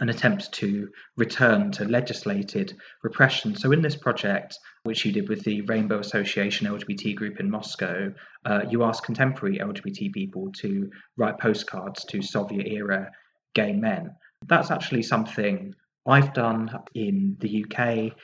[0.00, 3.54] an attempt to return to legislated repression.
[3.54, 8.12] So, in this project, which you did with the Rainbow Association LGBT group in Moscow,
[8.44, 13.10] uh, you asked contemporary LGBT people to write postcards to Soviet era
[13.54, 14.14] gay men.
[14.46, 15.74] That's actually something
[16.06, 18.16] I've done in the UK.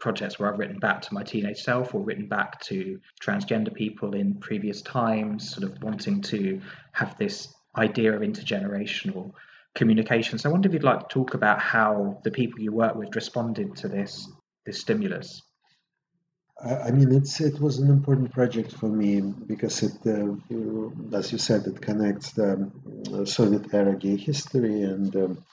[0.00, 4.14] Projects where I've written back to my teenage self or written back to transgender people
[4.14, 6.60] in previous times, sort of wanting to
[6.92, 9.34] have this idea of intergenerational
[9.76, 13.16] So I wonder if you'd like to talk about how the people you work with
[13.16, 14.28] responded to this
[14.64, 15.42] this stimulus.
[16.64, 21.38] I mean, it's it was an important project for me because it, uh, as you
[21.38, 22.70] said, it connects the
[23.12, 25.44] uh, Soviet era gay history and um,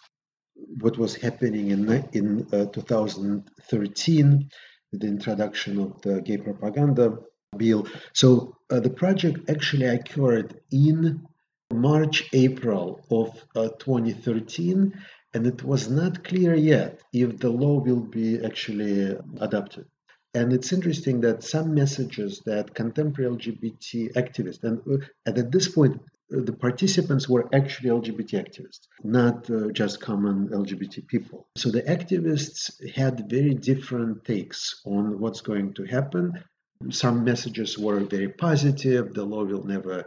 [0.79, 4.49] what was happening in in uh, 2013
[4.91, 7.17] with the introduction of the gay propaganda
[7.57, 7.87] bill.
[8.13, 11.27] So uh, the project actually occurred in
[11.71, 14.93] March, April of uh, 2013,
[15.33, 19.85] and it was not clear yet if the law will be actually adopted.
[20.33, 25.67] And it's interesting that some messages that contemporary LGBT activists, and, uh, and at this
[25.67, 26.01] point,
[26.33, 31.47] uh, the participants were actually LGBT activists, not uh, just common LGBT people.
[31.57, 36.41] So the activists had very different takes on what's going to happen
[36.89, 39.13] some messages were very positive.
[39.13, 40.05] The law will never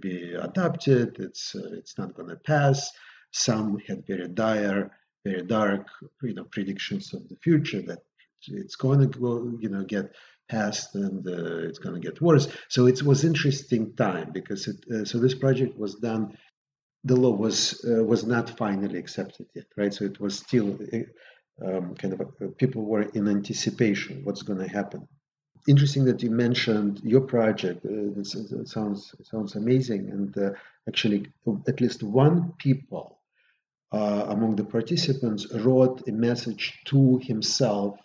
[0.00, 1.16] be adopted.
[1.18, 2.90] It's uh, it's not going to pass.
[3.30, 4.90] Some had very dire,
[5.24, 5.86] very dark,
[6.22, 8.00] you know, predictions of the future that
[8.46, 10.14] it's going to go, you know, get
[10.48, 12.48] passed and uh, it's going to get worse.
[12.68, 16.38] So it was interesting time because it, uh, so this project was done.
[17.04, 19.92] The law was uh, was not finally accepted yet, right?
[19.92, 24.68] So it was still uh, um, kind of people were in anticipation what's going to
[24.68, 25.08] happen
[25.68, 27.84] interesting that you mentioned your project.
[27.84, 30.50] Uh, it sounds it sounds amazing, and uh,
[30.88, 31.30] actually,
[31.68, 33.20] at least one people
[33.92, 38.00] uh, among the participants wrote a message to himself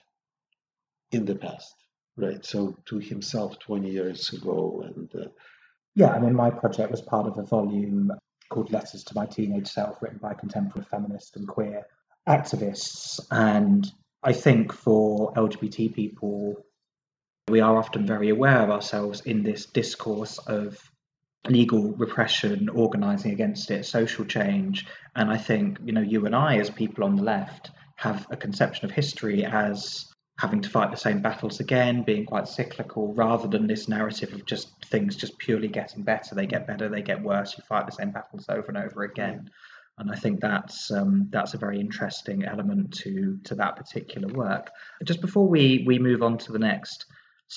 [1.11, 1.73] in the past,
[2.17, 2.45] right?
[2.45, 5.29] So to himself 20 years ago, and uh,
[5.95, 8.11] yeah, I mean, my project was part of a volume
[8.49, 11.85] called Letters to My Teenage Self, written by contemporary feminist and queer
[12.27, 13.89] activists, and
[14.21, 16.63] I think for LGBT people
[17.49, 20.77] we are often very aware of ourselves in this discourse of
[21.49, 24.85] legal repression, organising against it, social change.
[25.15, 28.37] And I think, you know, you and I, as people on the left, have a
[28.37, 30.05] conception of history as
[30.39, 34.45] having to fight the same battles again, being quite cyclical, rather than this narrative of
[34.45, 36.33] just things just purely getting better.
[36.33, 37.55] They get better, they get worse.
[37.57, 39.49] You fight the same battles over and over again.
[39.99, 44.71] And I think that's um, that's a very interesting element to to that particular work.
[45.03, 47.05] Just before we we move on to the next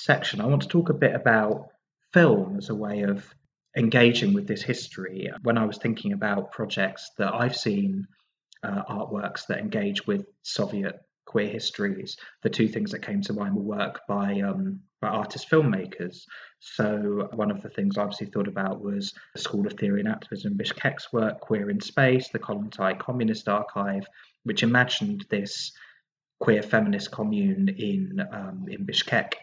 [0.03, 1.69] section, I want to talk a bit about
[2.13, 3.33] film as a way of
[3.75, 5.31] engaging with this history.
[5.43, 8.07] When I was thinking about projects that I've seen,
[8.63, 13.55] uh, artworks that engage with Soviet queer histories, the two things that came to mind
[13.55, 16.23] were work by um, by artist filmmakers.
[16.59, 20.09] So one of the things I obviously thought about was the School of Theory and
[20.09, 24.07] Activism Bishkek's work, Queer in Space, the Kollontai Communist Archive,
[24.43, 25.71] which imagined this
[26.39, 29.33] queer feminist commune in um, in Bishkek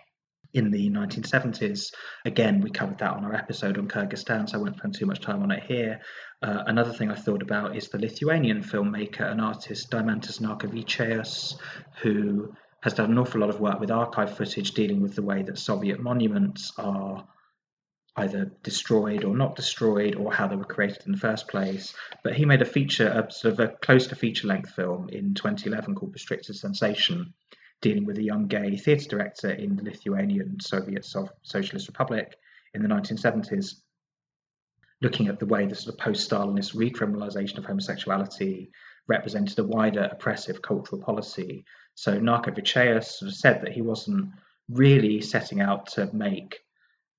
[0.55, 1.93] in the 1970s.
[2.25, 5.21] Again, we covered that on our episode on Kyrgyzstan, so I won't spend too much
[5.21, 6.01] time on it here.
[6.41, 11.57] Uh, another thing I thought about is the Lithuanian filmmaker and artist Deimantas Narkevičius,
[12.03, 15.43] who has done an awful lot of work with archive footage dealing with the way
[15.43, 17.27] that Soviet monuments are
[18.17, 21.95] either destroyed or not destroyed or how they were created in the first place.
[22.23, 25.35] But he made a feature, a sort of a close to feature length film in
[25.35, 27.35] 2011 called Restricted Sensation,
[27.85, 31.05] dealing with a young gay theatre director in the Lithuanian Soviet
[31.43, 32.35] Socialist Republic
[32.73, 33.75] in the 1970s,
[35.03, 38.71] looking at the way the sort of post Stalinist recriminalization of homosexuality
[39.07, 41.67] represented a wider oppressive cultural policy.
[41.95, 42.55] So Narko
[43.05, 44.31] sort of said that he wasn't
[44.71, 46.61] really setting out to make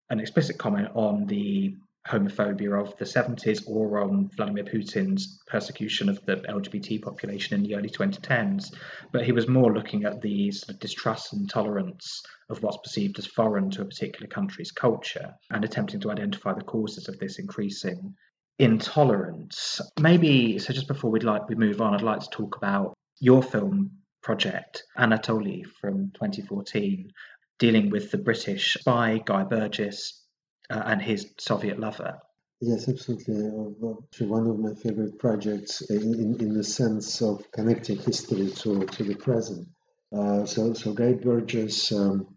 [0.10, 1.76] an explicit comment on the
[2.08, 7.76] homophobia of the 70s or on Vladimir Putin's persecution of the LGBT population in the
[7.76, 8.76] early 2010s,
[9.12, 13.18] but he was more looking at the sort of distrust and tolerance of what's perceived
[13.18, 17.40] as foreign to a particular country's culture and attempting to identify the causes of this
[17.40, 18.14] increasing
[18.60, 19.82] intolerance.
[20.00, 23.42] Maybe so just before we'd like we move on, I'd like to talk about your
[23.42, 23.92] film
[24.22, 27.12] project, Anatoly from 2014,
[27.58, 30.25] dealing with the British spy Guy Burgess
[30.70, 32.20] uh, and his Soviet lover.
[32.62, 33.48] Yes, absolutely.
[33.48, 39.04] Uh, one of my favorite projects in, in the sense of connecting history to, to
[39.04, 39.68] the present.
[40.16, 42.36] Uh, so, so Guy Burgess, um,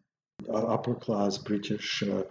[0.52, 2.24] upper class British uh,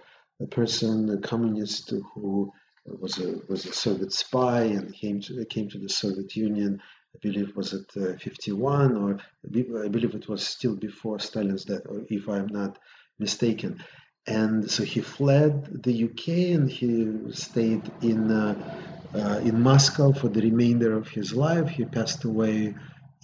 [0.51, 2.51] person, a communist who
[2.85, 6.81] was a was a Soviet spy and came to came to the Soviet Union.
[7.15, 11.81] I believe was at uh, 51, or I believe it was still before Stalin's death,
[12.09, 12.77] if I'm not
[13.17, 13.83] mistaken.
[14.27, 18.55] And so he fled the UK and he stayed in uh,
[19.15, 21.69] uh, in Moscow for the remainder of his life.
[21.69, 22.75] He passed away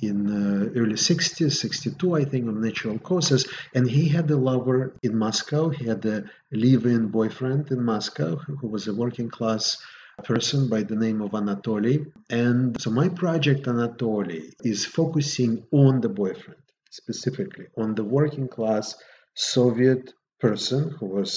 [0.01, 3.47] in uh, early 60s, 62, I think, of natural causes.
[3.73, 5.69] And he had a lover in Moscow.
[5.69, 9.77] He had a live-in boyfriend in Moscow who was a working class
[10.23, 12.11] person by the name of Anatoly.
[12.29, 16.61] And so my project, Anatoly, is focusing on the boyfriend,
[16.91, 18.95] specifically on the working class
[19.35, 20.13] Soviet
[20.47, 21.31] person who was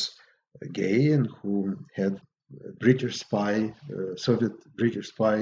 [0.72, 2.20] gay and who had
[2.84, 3.54] British spy,
[3.94, 5.38] uh, Soviet British spy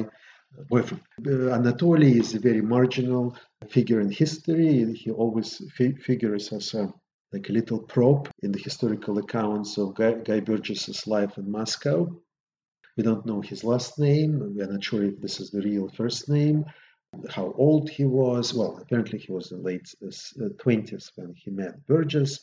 [0.70, 1.02] boyfriend.
[1.26, 3.36] Uh, Anatoly is a very marginal
[3.68, 4.92] figure in history.
[5.02, 6.92] He always fi- figures as a
[7.32, 11.98] like a little prop in the historical accounts of Guy, Guy Burgess's life in Moscow.
[12.96, 14.32] We don't know his last name.
[14.54, 16.64] We are not sure if this is the real first name.
[17.28, 18.54] How old he was.
[18.54, 19.88] Well, apparently he was in the late
[20.62, 22.40] 20s uh, when he met Burgess,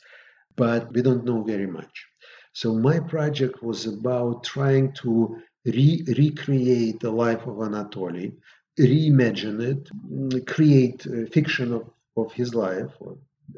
[0.56, 2.06] but we don't know very much.
[2.54, 8.34] So my project was about trying to re- recreate the life of Anatoly,
[8.78, 12.92] reimagine it, create a fiction of, of his life,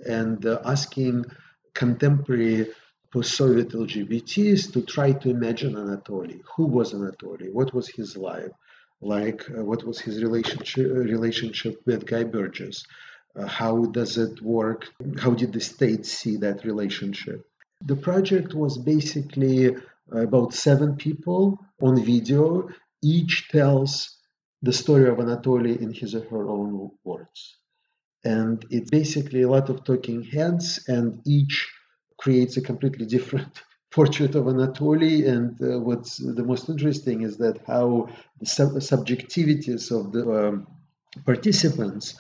[0.06, 1.26] and uh, asking
[1.74, 2.68] contemporary
[3.12, 6.42] post-Soviet LGBTs to try to imagine Anatoly.
[6.56, 7.52] Who was Anatoly?
[7.52, 8.52] What was his life
[9.02, 9.50] like?
[9.50, 12.86] Uh, what was his relationship relationship with Guy Burgess?
[13.36, 14.90] Uh, how does it work?
[15.20, 17.46] How did the state see that relationship?
[17.86, 19.76] The project was basically
[20.12, 22.70] about seven people on video.
[23.02, 24.18] Each tells
[24.62, 27.58] the story of Anatoly in his or her own words.
[28.24, 31.70] And it's basically a lot of talking heads, and each
[32.18, 35.28] creates a completely different portrait of Anatoly.
[35.28, 38.08] And uh, what's the most interesting is that how
[38.40, 40.68] the sub- subjectivities of the um,
[41.26, 42.16] participants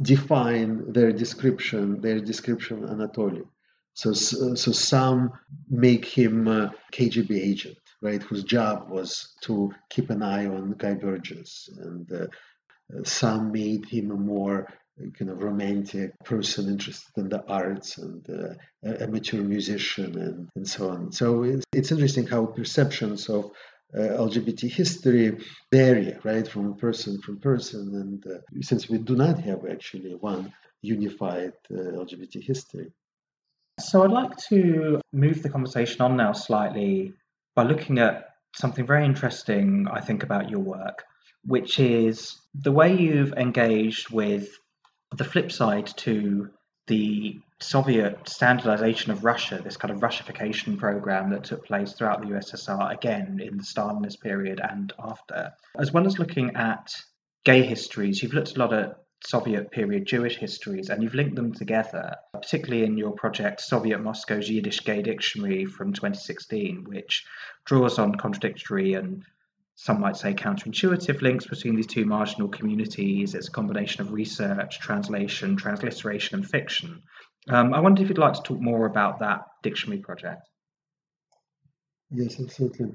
[0.00, 3.46] define their description, their description Anatoly.
[3.94, 5.32] So, so some
[5.68, 10.94] make him a KGB agent, right, whose job was to keep an eye on Guy
[10.94, 12.26] Burgess, and uh,
[13.04, 14.68] some made him a more
[15.18, 18.54] kind of romantic person interested in the arts and uh,
[19.04, 21.12] a mature musician and, and so on.
[21.12, 23.50] So it's, it's interesting how perceptions of
[23.98, 25.38] LGBT history
[25.72, 27.94] vary, right, from person from person.
[27.94, 32.92] And uh, since we do not have actually one unified uh, LGBT history.
[33.80, 37.14] So I'd like to move the conversation on now slightly
[37.54, 41.04] by looking at something very interesting, I think, about your work,
[41.44, 44.48] which is the way you've engaged with
[45.16, 46.50] the flip side to
[46.90, 52.26] the Soviet standardization of Russia, this kind of Russification program that took place throughout the
[52.26, 55.52] USSR, again in the Stalinist period and after.
[55.78, 56.92] As well as looking at
[57.44, 61.52] gay histories, you've looked a lot at Soviet period Jewish histories, and you've linked them
[61.52, 67.24] together, particularly in your project Soviet Moscow's Yiddish Gay Dictionary from 2016, which
[67.66, 69.22] draws on contradictory and
[69.82, 73.34] some might say counterintuitive links between these two marginal communities.
[73.34, 77.00] It's a combination of research, translation, transliteration, and fiction.
[77.48, 80.42] Um, I wonder if you'd like to talk more about that dictionary project.
[82.10, 82.92] Yes, absolutely.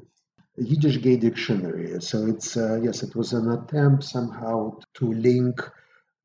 [0.58, 2.00] Yiddish Gay Dictionary.
[2.02, 5.68] So it's uh, yes, it was an attempt somehow to link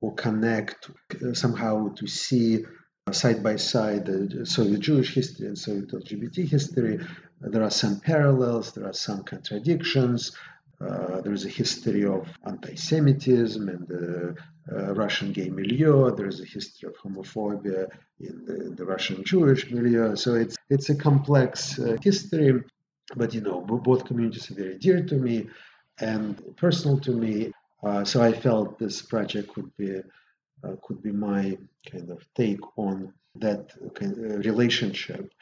[0.02, 0.90] or connect
[1.24, 2.66] uh, somehow to see
[3.10, 7.00] side by side the Soviet Jewish history and Soviet LGBT history.
[7.40, 10.32] There are some parallels, there are some contradictions.
[10.80, 14.34] Uh, there is a history of anti-Semitism and the
[14.72, 16.14] uh, Russian gay milieu.
[16.14, 17.88] There is a history of homophobia
[18.18, 20.16] in the, the Russian Jewish milieu.
[20.16, 22.62] So it's it's a complex uh, history,
[23.16, 25.48] but you know both communities are very dear to me
[25.98, 27.52] and personal to me.
[27.82, 30.00] Uh, so I felt this project could be
[30.64, 31.58] uh, could be my
[31.90, 35.32] kind of take on that kind of relationship.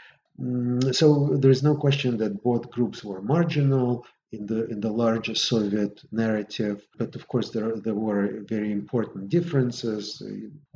[0.40, 4.90] Mm, so there is no question that both groups were marginal in the in the
[4.90, 6.86] larger Soviet narrative.
[6.96, 10.22] But of course, there there were very important differences.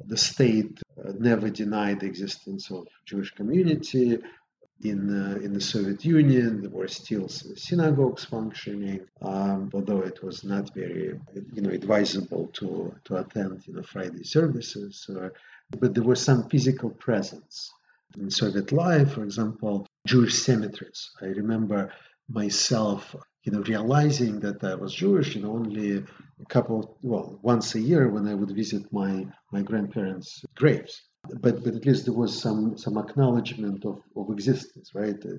[0.05, 4.19] The state uh, never denied the existence of Jewish community.
[4.85, 10.43] In, uh, in the Soviet Union, there were still synagogues functioning, um, although it was
[10.43, 11.21] not very,
[11.53, 15.09] you know, advisable to, to attend, you know, Friday services.
[15.09, 15.29] Uh,
[15.71, 17.71] but there was some physical presence
[18.17, 19.13] in Soviet life.
[19.13, 21.11] For example, Jewish cemeteries.
[21.21, 21.93] I remember
[22.29, 27.75] myself you know, realizing that I was Jewish, you know, only a couple, well, once
[27.75, 31.03] a year when I would visit my my grandparents' graves.
[31.41, 35.21] But but at least there was some some acknowledgement of, of existence, right?
[35.25, 35.39] Uh,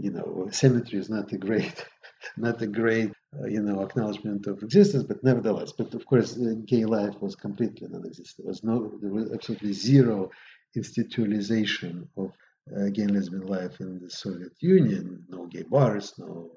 [0.00, 1.86] you know, cemetery is not a great,
[2.36, 5.70] not a great, uh, you know, acknowledgement of existence, but nevertheless.
[5.70, 8.44] But of course, uh, gay life was completely non-existent.
[8.44, 10.30] There was no, there was absolutely zero
[10.76, 12.32] institutionalization of
[12.74, 15.24] uh, gay and lesbian life in the Soviet Union.
[15.28, 16.50] No gay bars, no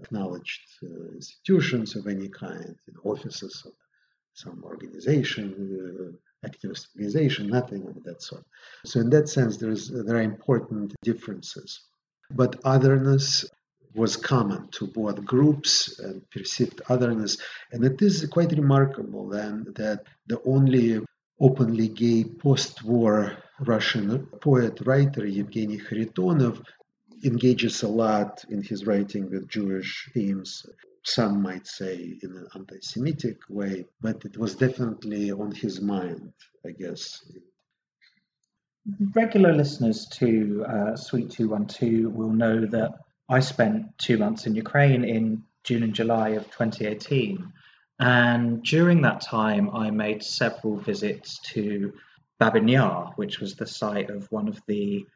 [0.00, 3.72] acknowledged uh, institutions of any kind, you know, offices of
[4.34, 5.46] some organization,
[6.44, 8.44] uh, activist organization, nothing of that sort.
[8.84, 11.80] So in that sense, there's there are important differences,
[12.30, 13.46] but otherness
[13.94, 17.38] was common to both groups and perceived otherness,
[17.72, 21.00] and it is quite remarkable then that the only
[21.40, 26.64] openly gay post-war Russian poet writer Yevgeny Kharitonov
[27.22, 30.66] engages a lot in his writing with Jewish themes.
[31.04, 36.32] Some might say in an anti Semitic way, but it was definitely on his mind,
[36.66, 37.24] I guess.
[39.14, 42.94] Regular listeners to uh, Suite 212 will know that
[43.28, 47.52] I spent two months in Ukraine in June and July of 2018.
[47.98, 51.92] And during that time, I made several visits to
[52.40, 55.06] Babyn Yar, which was the site of one of the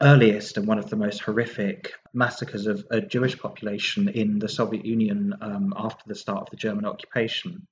[0.00, 4.84] earliest and one of the most horrific massacres of a Jewish population in the Soviet
[4.84, 7.66] Union um, after the start of the German occupation.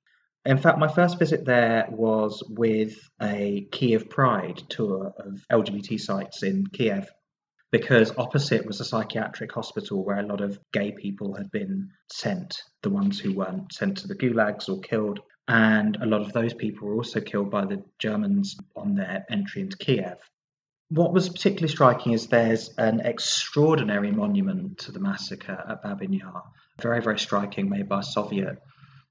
[0.45, 6.43] In fact, my first visit there was with a Kiev Pride tour of LGBT sites
[6.43, 7.09] in Kiev,
[7.71, 12.61] because opposite was a psychiatric hospital where a lot of gay people had been sent,
[12.81, 15.19] the ones who weren't sent to the gulags or killed.
[15.47, 19.61] And a lot of those people were also killed by the Germans on their entry
[19.61, 20.17] into Kiev.
[20.89, 26.43] What was particularly striking is there's an extraordinary monument to the massacre at Babyn Yar,
[26.81, 28.61] very, very striking, made by a Soviet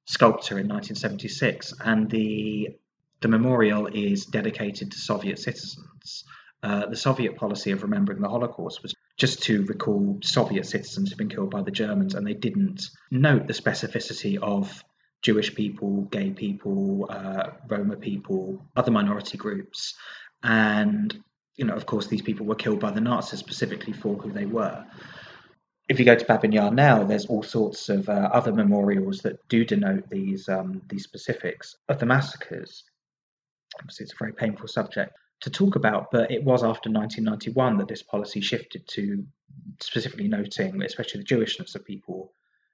[0.06, 1.74] sculptor in 1976.
[1.84, 2.76] And the,
[3.20, 6.24] the memorial is dedicated to Soviet citizens.
[6.62, 11.18] Uh, the Soviet policy of remembering the Holocaust was just to recall Soviet citizens who'd
[11.18, 14.82] been killed by the Germans, and they didn't note the specificity of
[15.26, 19.94] Jewish people, gay people, uh, Roma people, other minority groups.
[20.44, 21.20] And
[21.56, 24.46] you know, of course, these people were killed by the Nazis specifically for who they
[24.46, 24.86] were.
[25.88, 29.40] If you go to Babyn Yar now, there's all sorts of uh, other memorials that
[29.48, 32.84] do denote these um, these specifics of the massacres.
[33.80, 37.88] Obviously, it's a very painful subject to talk about, but it was after 1991 that
[37.88, 39.26] this policy shifted to
[39.80, 42.32] specifically noting, especially the Jewishness of people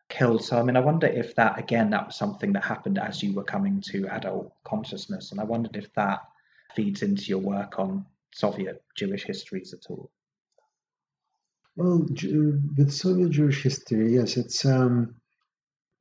[0.09, 0.45] killed.
[0.45, 3.33] So, I mean, I wonder if that again that was something that happened as you
[3.33, 6.21] were coming to adult consciousness, and I wondered if that
[6.75, 10.11] feeds into your work on Soviet Jewish histories at all?
[11.77, 12.07] Well,
[12.77, 15.15] with Soviet Jewish history, yes, it's um,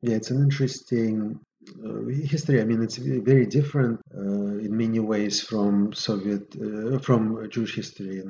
[0.02, 1.40] yeah, it's an interesting
[1.86, 2.60] uh, history.
[2.60, 8.20] I mean, it's very different uh, in many ways from Soviet, uh, from Jewish history
[8.20, 8.28] in,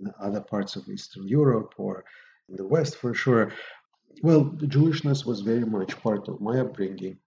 [0.00, 2.04] in, other parts of Eastern Europe or
[2.48, 3.52] in the West, for sure.
[4.24, 7.18] Well, Jewishness was very much part of my upbringing.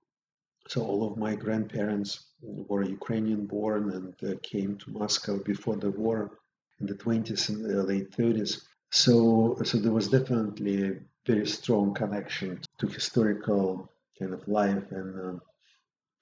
[0.70, 5.92] So all of my grandparents were Ukrainian born and uh, came to Moscow before the
[5.92, 6.40] war
[6.80, 8.64] in the 20s and the late 30s.
[8.92, 10.94] So, so there was definitely a
[11.28, 15.40] very strong connection to historical kind of life and uh,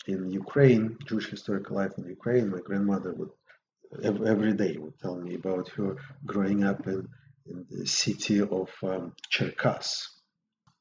[0.08, 2.50] in Ukraine, Jewish historical life in Ukraine.
[2.50, 3.30] My grandmother would
[4.04, 7.08] every day would tell me about her growing up in,
[7.46, 10.13] in the city of um, Cherkas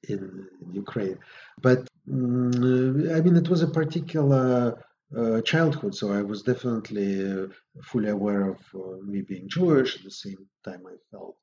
[0.09, 1.19] in, in Ukraine.
[1.61, 4.83] But Mm, I mean, it was a particular
[5.17, 5.95] uh, childhood.
[5.95, 7.47] So I was definitely uh,
[7.83, 9.97] fully aware of uh, me being Jewish.
[9.97, 11.37] At the same time, I felt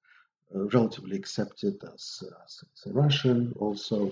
[0.53, 4.11] uh, relatively accepted as, as, as, a Russian also.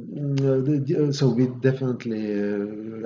[0.00, 2.24] Mm, so we definitely,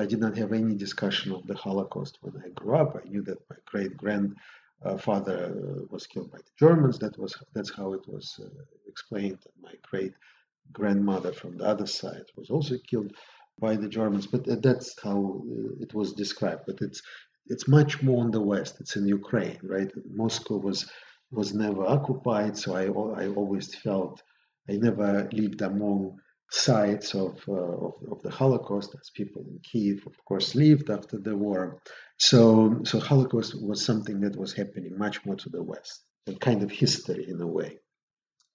[0.01, 2.97] I did not have any discussion of the Holocaust when I grew up.
[2.97, 6.99] I knew that my great grandfather was killed by the Germans.
[6.99, 8.41] That was that's how it was
[8.89, 9.39] explained.
[9.63, 10.15] My great
[10.73, 13.13] grandmother from the other side was also killed
[13.61, 16.63] by the Germans, but that's how uh, it was described.
[16.67, 17.03] But it's
[17.47, 18.81] it's much more in the west.
[18.81, 19.91] It's in Ukraine, right?
[20.11, 20.91] Moscow was
[21.31, 22.87] was never occupied, so I
[23.23, 24.23] I always felt
[24.69, 26.19] I never lived among
[26.51, 31.17] sites of, uh, of, of the Holocaust, as people in Kiev, of course, lived after
[31.19, 31.81] the war.
[32.19, 36.63] So so Holocaust was something that was happening much more to the west, a kind
[36.63, 37.79] of history in a way.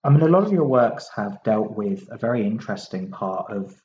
[0.06, 3.76] I mean, a lot of your works have dealt with a very interesting part of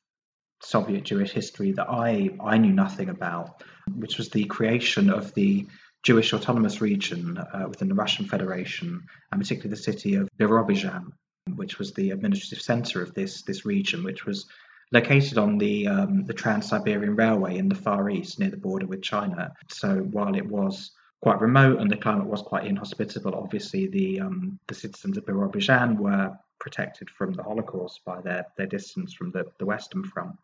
[0.62, 3.62] Soviet Jewish history that I, I knew nothing about,
[3.96, 5.66] which was the creation of the
[6.02, 9.02] Jewish autonomous region uh, within the Russian Federation,
[9.32, 11.06] and particularly the city of Birobidzhan,
[11.54, 14.44] which was the administrative center of this, this region, which was
[14.92, 19.00] located on the um, the Trans-Siberian Railway in the Far East near the border with
[19.00, 19.54] China.
[19.70, 20.90] So while it was
[21.22, 25.98] quite remote and the climate was quite inhospitable, obviously the um, the citizens of Birobidzhan
[25.98, 30.36] were protected from the Holocaust by their, their distance from the, the Western Front.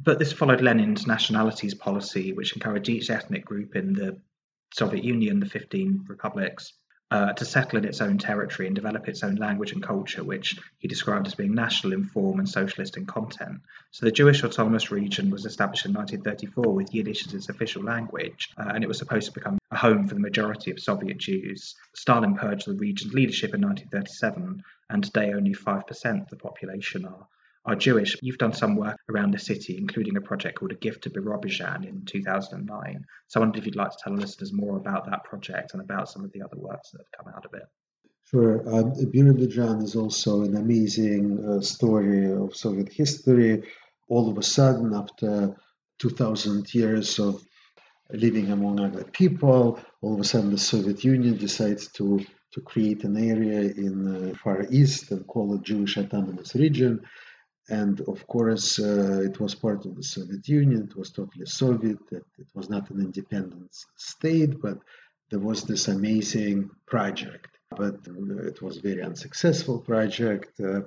[0.00, 4.20] But this followed Lenin's nationalities policy, which encouraged each ethnic group in the
[4.74, 6.74] Soviet Union, the 15 republics,
[7.10, 10.58] uh, to settle in its own territory and develop its own language and culture, which
[10.78, 13.60] he described as being national in form and socialist in content.
[13.90, 18.50] So the Jewish Autonomous Region was established in 1934 with Yiddish as its official language,
[18.58, 21.74] uh, and it was supposed to become a home for the majority of Soviet Jews.
[21.94, 27.26] Stalin purged the region's leadership in 1937, and today only 5% of the population are
[27.68, 28.16] are Jewish.
[28.22, 31.86] You've done some work around the city, including a project called A Gift to Birobidzhan
[31.86, 33.04] in 2009.
[33.26, 36.08] So I wondered if you'd like to tell listeners more about that project and about
[36.08, 37.66] some of the other works that have come out of it.
[38.30, 38.60] Sure.
[38.74, 43.62] Um, Birobidzhan is also an amazing uh, story of Soviet history.
[44.08, 45.54] All of a sudden, after
[45.98, 47.42] 2,000 years of
[48.10, 53.04] living among other people, all of a sudden the Soviet Union decides to to create
[53.04, 57.02] an area in the Far East and call it Jewish Autonomous Region
[57.68, 60.88] and of course, uh, it was part of the Soviet Union.
[60.90, 61.98] It was totally Soviet.
[62.10, 64.78] It, it, was not an independent state, but
[65.30, 67.58] there was this amazing project.
[67.70, 70.58] But uh, it was very unsuccessful project.
[70.58, 70.82] Uh,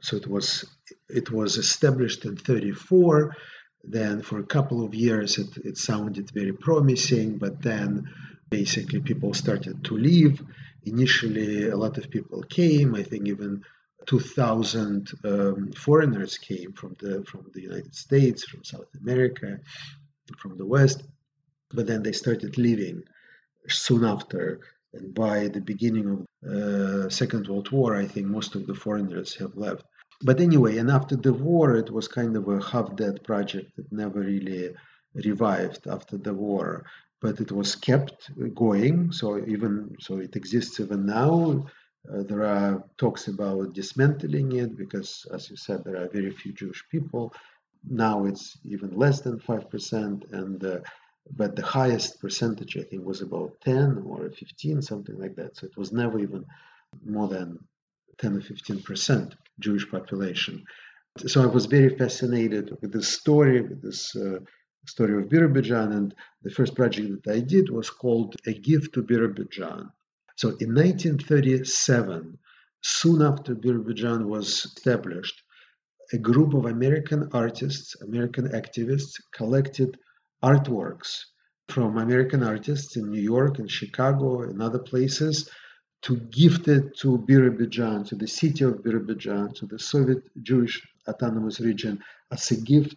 [0.00, 0.64] so it was
[1.10, 3.36] it was established in 34.
[3.84, 7.36] Then for a couple of years, it, it sounded very promising.
[7.36, 8.08] But then,
[8.48, 10.42] basically, people started to leave.
[10.84, 12.94] Initially, a lot of people came.
[12.94, 13.62] I think even
[14.06, 19.58] 2,000 um, foreigners came from the from the United States, from South America,
[20.38, 21.02] from the West,
[21.70, 23.02] but then they started leaving
[23.68, 24.60] soon after.
[24.94, 26.18] And by the beginning of
[26.54, 29.84] uh, Second World War, I think most of the foreigners have left.
[30.22, 34.20] But anyway, and after the war, it was kind of a half-dead project that never
[34.20, 34.74] really
[35.14, 36.84] revived after the war.
[37.20, 41.66] But it was kept going, so even so, it exists even now
[42.10, 46.52] uh, there are talks about dismantling it because, as you said, there are very few
[46.52, 47.32] Jewish people.
[47.88, 50.80] Now it's even less than 5%, and uh,
[51.36, 55.56] but the highest percentage, I think, was about 10 or 15, something like that.
[55.56, 56.44] So it was never even
[57.04, 57.58] more than
[58.18, 60.64] 10 or 15% Jewish population.
[61.26, 64.38] So I was very fascinated with this story, with this uh,
[64.86, 69.02] story of Birobidzhan, and the first project that I did was called A Gift to
[69.02, 69.90] Birobidzhan.
[70.42, 72.36] So in 1937,
[72.82, 75.40] soon after Birobidzhan was established,
[76.12, 80.00] a group of American artists, American activists, collected
[80.42, 81.10] artworks
[81.68, 85.48] from American artists in New York and Chicago and other places
[86.06, 91.60] to gift it to Birobidzhan, to the city of Birobidzhan, to the Soviet Jewish Autonomous
[91.60, 92.96] Region as a gift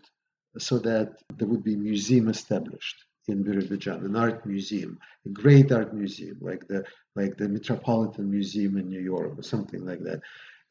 [0.58, 5.72] so that there would be a museum established in Birobidzhan, an art museum, a great
[5.72, 6.84] art museum like the
[7.16, 10.22] like the Metropolitan Museum in New York or something like that.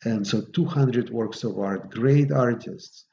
[0.04, 3.06] And so 200 works of art, great artists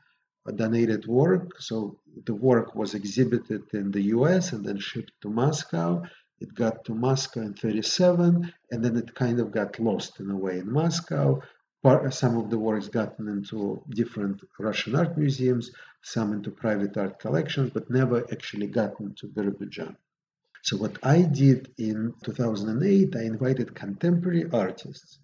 [0.56, 1.62] donated work.
[1.62, 6.04] So the work was exhibited in the US and then shipped to Moscow.
[6.40, 10.36] It got to Moscow in 37 and then it kind of got lost in a
[10.36, 11.42] way in Moscow.
[11.84, 15.72] Some of the works gotten into different Russian art museums,
[16.04, 19.96] some into private art collections, but never actually gotten to Birobidzhan.
[20.62, 25.18] So what I did in 2008, I invited contemporary artists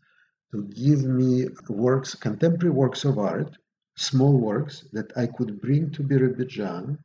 [0.52, 3.56] to give me works, contemporary works of art,
[3.96, 6.98] small works that I could bring to Birobidzhan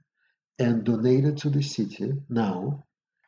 [0.59, 2.84] and donated to the city now,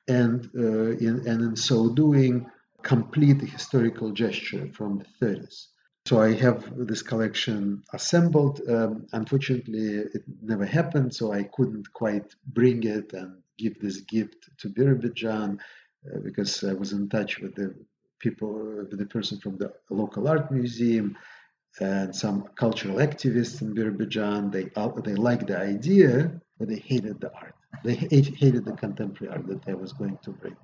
[0.09, 2.51] and uh, in, and in so doing,
[2.83, 5.67] complete the historical gesture from the 30s.
[6.07, 8.61] So I have this collection assembled.
[8.69, 14.51] Um, unfortunately, it never happened, so I couldn't quite bring it and give this gift
[14.59, 17.75] to Birobidzhan uh, because I was in touch with the
[18.19, 18.53] people,
[18.91, 21.17] with the person from the local art museum
[21.81, 24.53] and some cultural activists in Birobidzhan.
[24.53, 24.65] They
[25.11, 27.55] they liked the idea, but they hated the art.
[27.83, 27.95] They
[28.41, 30.57] hated the contemporary art that I was going to bring.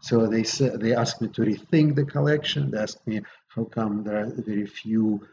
[0.00, 2.72] So they said they asked me to rethink the collection.
[2.72, 3.22] They asked me
[3.54, 5.26] how come there are very few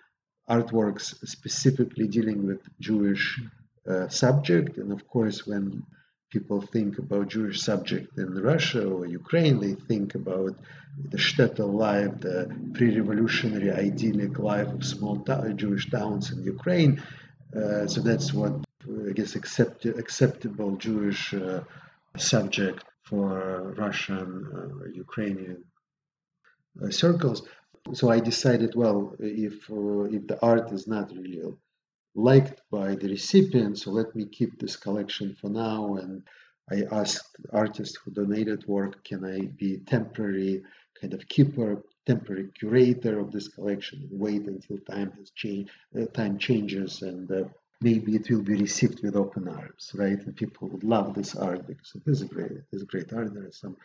[0.49, 3.41] artworks specifically dealing with Jewish
[3.89, 4.77] uh, subject.
[4.77, 5.83] And of course, when
[6.31, 10.55] people think about Jewish subject in Russia or Ukraine, they think about
[11.11, 12.37] the shtetl life, the
[12.73, 15.17] pre-revolutionary idyllic life of small
[15.55, 17.01] Jewish towns in Ukraine.
[17.55, 18.53] Uh, so that's what
[19.09, 21.61] I guess accept, acceptable Jewish uh,
[22.17, 25.63] subject for Russian, uh, Ukrainian
[26.81, 27.43] uh, circles.
[27.93, 31.43] So I decided, well, if uh, if the art is not really
[32.15, 35.95] liked by the recipient, so let me keep this collection for now.
[35.95, 36.23] And
[36.71, 40.63] I asked artists who donated work, can I be temporary
[40.99, 46.05] kind of keeper, temporary curator of this collection, and wait until time has changed, uh,
[46.05, 47.43] time changes, and uh,
[47.81, 50.19] maybe it will be received with open arms, right?
[50.25, 52.51] And people would love this art because it is great.
[52.51, 53.33] It is great art.
[53.33, 53.77] There are some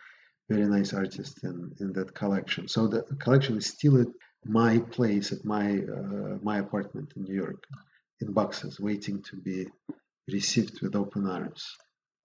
[0.49, 2.67] very nice artists in, in that collection.
[2.67, 4.07] So the collection is still at
[4.45, 7.63] my place, at my uh, my apartment in New York,
[8.19, 9.67] in boxes, waiting to be
[10.27, 11.65] received with open arms.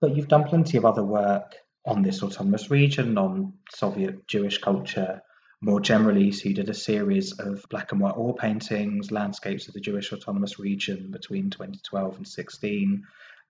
[0.01, 1.55] But you've done plenty of other work
[1.85, 5.23] on this autonomous region, on Soviet Jewish culture
[5.61, 6.33] more generally.
[6.33, 10.13] So you did a series of black and white oil paintings, landscapes of the Jewish
[10.13, 13.05] autonomous region between 2012 and 16.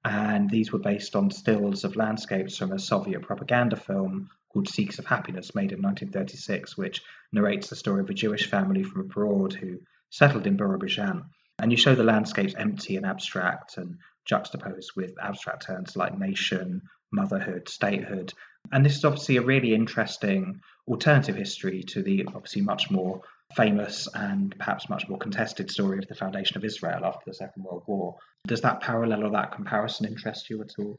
[0.05, 4.99] And these were based on stills of landscapes from a Soviet propaganda film called Seekers
[4.99, 9.53] of Happiness, made in 1936, which narrates the story of a Jewish family from abroad
[9.53, 11.25] who settled in Birobidzhan.
[11.59, 16.81] And you show the landscapes empty and abstract and juxtaposed with abstract terms like nation,
[17.13, 18.33] motherhood, statehood.
[18.73, 23.21] And this is obviously a really interesting alternative history to the obviously much more
[23.55, 27.63] famous and perhaps much more contested story of the foundation of Israel after the Second
[27.63, 28.17] World War.
[28.47, 30.99] Does that parallel or that comparison interest you at all?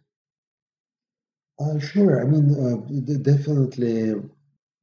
[1.59, 2.21] Uh, sure.
[2.21, 4.13] I mean, uh, definitely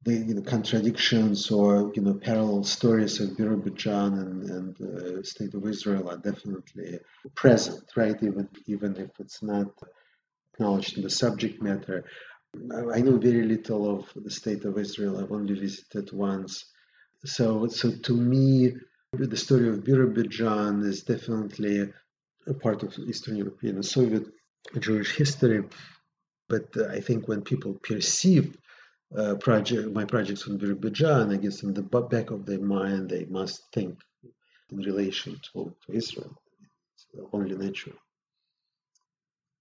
[0.03, 5.53] the you know, contradictions or you know parallel stories of Birobidzhan and, and uh, state
[5.53, 6.99] of Israel are definitely
[7.35, 8.15] present, right?
[8.21, 9.67] Even even if it's not
[10.53, 12.05] acknowledged in the subject matter.
[12.95, 15.19] I know very little of the state of Israel.
[15.19, 16.65] I've only visited once.
[17.25, 18.73] So, so to me,
[19.13, 21.91] the story of Birobidzhan is definitely
[22.47, 24.25] a part of Eastern European and Soviet
[24.79, 25.63] Jewish history.
[26.47, 28.57] But uh, I think when people perceive
[29.15, 33.25] uh, project, my projects on Birobidzhan, I guess in the back of their mind, they
[33.25, 33.99] must think
[34.71, 36.35] in relation to, to Israel.
[36.95, 37.95] It's only natural.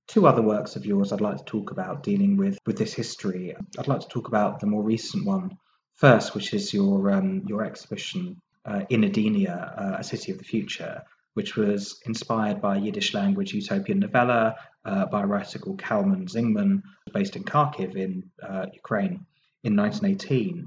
[0.06, 3.54] Two other works of yours I'd like to talk about dealing with, with this history.
[3.78, 5.58] I'd like to talk about the more recent one
[5.94, 10.44] first, which is your um, your exhibition uh, in Edenia, uh, a city of the
[10.44, 11.02] future,
[11.34, 16.82] which was inspired by Yiddish language utopian novella uh, by a writer called Kalman Zingman,
[17.12, 19.26] based in Kharkiv in uh, Ukraine
[19.62, 20.66] in 1918.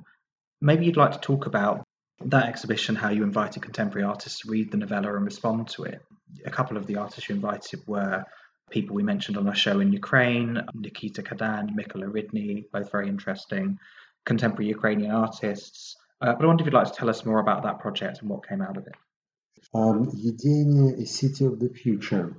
[0.62, 1.84] Maybe you'd like to talk about
[2.26, 6.02] that exhibition, how you invited contemporary artists to read the novella and respond to it.
[6.46, 8.24] A couple of the artists you invited were
[8.70, 13.80] people we mentioned on our show in Ukraine, Nikita Kadan, Mykola Ridny, both very interesting
[14.26, 15.96] contemporary Ukrainian artists.
[16.22, 18.30] Uh, but I wonder if you'd like to tell us more about that project and
[18.30, 18.96] what came out of it.
[19.74, 22.36] Um, Yedenia, a city of the future.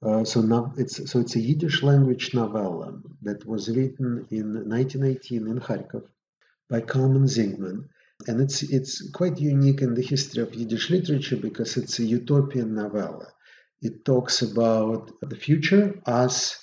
[0.00, 5.48] Uh, so now it's so it's a Yiddish language novella that was written in 1918
[5.48, 6.04] in Kharkov
[6.70, 7.88] by Kalman Zingman,
[8.28, 12.74] and it's it's quite unique in the history of Yiddish literature because it's a utopian
[12.74, 13.26] novella.
[13.82, 16.56] It talks about the future as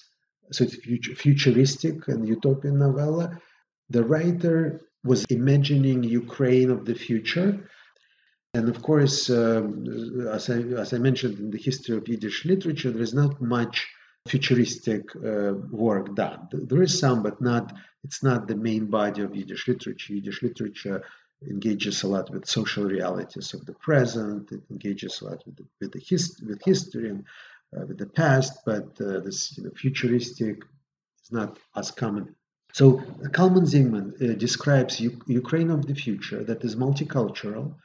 [0.52, 3.42] so it's future, futuristic and utopian novella.
[3.90, 7.70] The writer was imagining Ukraine of the future.
[8.56, 9.66] And of course, um,
[10.38, 13.86] as, I, as I mentioned in the history of Yiddish literature, there is not much
[14.30, 15.53] futuristic uh,
[15.86, 16.47] work done.
[16.51, 17.66] There is some, but not.
[18.06, 20.14] It's not the main body of Yiddish literature.
[20.14, 21.03] Yiddish literature
[21.56, 24.51] engages a lot with social realities of the present.
[24.53, 27.26] It engages a lot with the, with, the hist- with history and
[27.76, 30.64] uh, with the past, but uh, this you know, futuristic
[31.24, 32.36] is not as common.
[32.72, 33.01] So
[33.34, 37.76] Kalman Zingman uh, describes U- Ukraine of the future that is multicultural,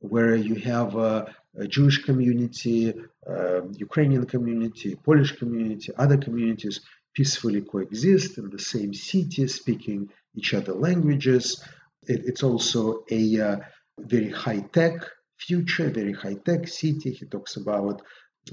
[0.00, 2.94] where you have a, a Jewish community,
[3.28, 6.80] uh, Ukrainian community, Polish community, other communities
[7.14, 11.62] peacefully coexist in the same city, speaking each other languages.
[12.02, 13.56] It, it's also a uh,
[13.98, 14.94] very high tech
[15.36, 17.12] future, very high tech city.
[17.12, 18.02] He talks about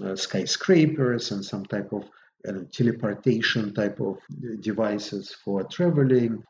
[0.04, 2.04] uh, skyscrapers and some type of
[2.48, 4.18] uh, teleportation type of
[4.62, 6.44] devices for traveling.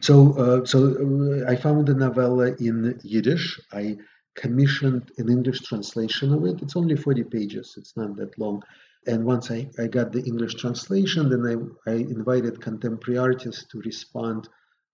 [0.00, 3.60] So, uh, so uh, I found the novella in Yiddish.
[3.72, 3.96] I
[4.34, 6.60] commissioned an English translation of it.
[6.62, 7.74] It's only 40 pages.
[7.78, 8.62] It's not that long.
[9.06, 13.80] And once I, I got the English translation, then I, I invited contemporary artists to
[13.80, 14.48] respond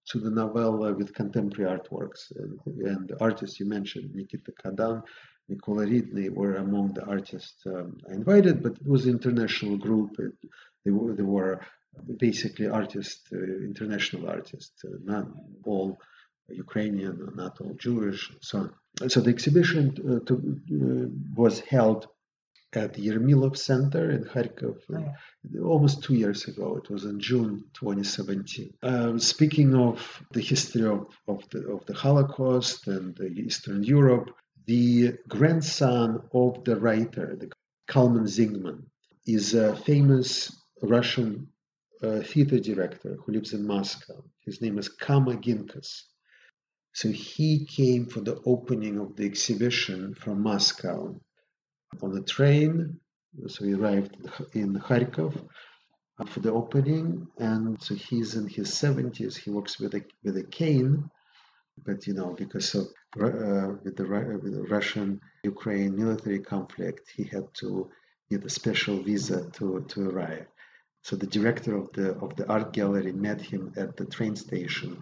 [0.08, 2.32] to the novella with contemporary artworks.
[2.36, 5.02] And, and the artists you mentioned, Nikita Kadan,
[5.50, 10.16] Mykola Ridny, were among the artists um, I invited, but it was an international group.
[10.84, 11.60] It, were, they were
[12.18, 15.26] basically artists, uh, international artists, uh, not
[15.64, 15.99] all
[16.49, 18.70] Ukrainian, not all Jewish, so
[19.01, 19.11] on.
[19.11, 22.09] So the exhibition uh, to, uh, was held
[22.72, 25.01] at the Yermilov Center in Kharkov uh,
[25.59, 25.64] oh.
[25.64, 26.76] almost two years ago.
[26.76, 28.74] It was in June 2017.
[28.82, 34.30] Uh, speaking of the history of, of, the, of the Holocaust and Eastern Europe,
[34.66, 37.51] the grandson of the writer, the
[37.88, 38.84] Kalman Zingman,
[39.26, 41.49] is a famous Russian
[42.03, 44.22] uh, theater director who lives in Moscow.
[44.44, 46.03] His name is Kama Ginkas.
[46.92, 51.20] So he came for the opening of the exhibition from Moscow
[52.03, 52.98] on the train.
[53.46, 54.16] So he arrived
[54.55, 55.40] in Kharkov
[56.26, 59.36] for the opening, and so he's in his 70s.
[59.36, 61.09] He works with a with a cane,
[61.86, 62.86] but you know because of
[63.22, 64.05] uh, with the
[64.42, 67.88] with the Russian Ukraine military conflict, he had to
[68.30, 70.49] get a special visa to to arrive.
[71.03, 74.98] So the director of the of the art gallery met him at the train station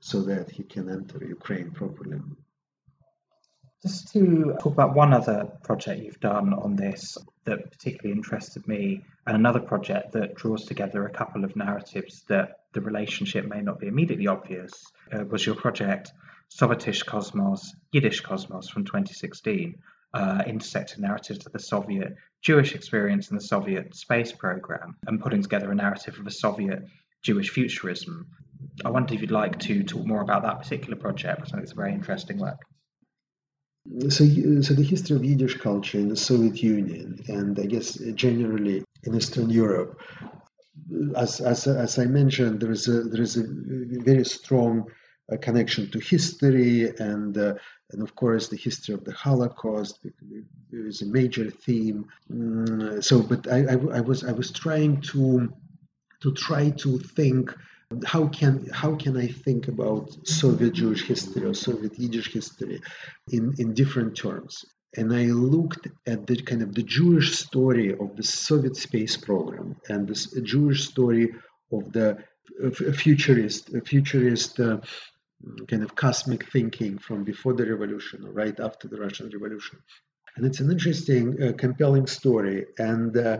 [0.00, 2.20] so that he can enter Ukraine properly.
[3.82, 9.04] Just to talk about one other project you've done on this that particularly interested me,
[9.26, 13.78] and another project that draws together a couple of narratives that the relationship may not
[13.78, 14.72] be immediately obvious,
[15.12, 16.12] uh, was your project
[16.50, 19.78] Sovietish Cosmos, Yiddish Cosmos from 2016,
[20.14, 25.42] uh, intersecting narratives of the Soviet Jewish experience and the Soviet space program, and putting
[25.42, 26.80] together a narrative of a Soviet
[27.22, 28.26] Jewish futurism.
[28.84, 31.64] I wonder if you'd like to talk more about that particular project, because I think
[31.64, 32.60] it's a very interesting work.
[34.08, 34.24] So,
[34.62, 39.14] so the history of Yiddish culture in the Soviet Union, and I guess generally in
[39.14, 40.00] Eastern Europe,
[41.16, 44.86] as, as, as I mentioned, there is a there is a very strong
[45.32, 47.54] uh, connection to history, and uh,
[47.92, 49.98] and of course the history of the Holocaust
[50.72, 52.06] is a major theme.
[52.30, 55.52] Mm, so, but I, I, I was I was trying to
[56.22, 57.54] to try to think
[58.04, 62.80] how can how can I think about Soviet Jewish history or Soviet Yiddish history
[63.30, 64.64] in, in different terms?
[64.96, 69.76] And I looked at the kind of the Jewish story of the Soviet space program
[69.88, 71.34] and this Jewish story
[71.72, 72.24] of the
[72.94, 74.78] futurist futurist uh,
[75.68, 79.78] kind of cosmic thinking from before the revolution or right after the Russian Revolution.
[80.36, 82.66] And it's an interesting, uh, compelling story.
[82.78, 83.38] And uh,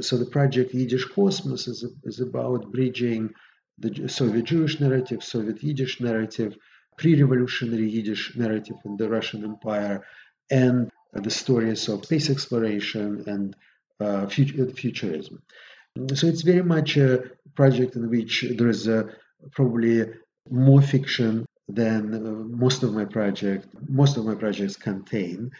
[0.00, 3.34] so the project Yiddish Cosmos is, is about bridging
[3.78, 6.56] the Soviet Jewish narrative, Soviet Yiddish narrative,
[6.96, 10.04] pre-revolutionary Yiddish narrative in the Russian Empire,
[10.50, 13.56] and the stories of space exploration and
[14.00, 15.42] uh, futurism.
[16.14, 17.22] So it's very much a
[17.54, 19.08] project in which there is a,
[19.52, 20.06] probably
[20.50, 22.18] more fiction than uh,
[22.64, 25.50] most of my project most of my projects contain.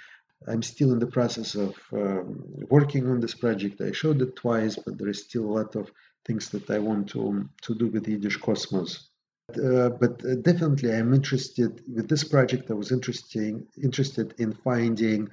[0.47, 3.81] I'm still in the process of um, working on this project.
[3.81, 5.91] I showed it twice, but there is still a lot of
[6.25, 9.09] things that I want to, to do with the Yiddish Cosmos.
[9.51, 12.71] Uh, but uh, definitely, I'm interested with this project.
[12.71, 15.29] I was interesting, interested in finding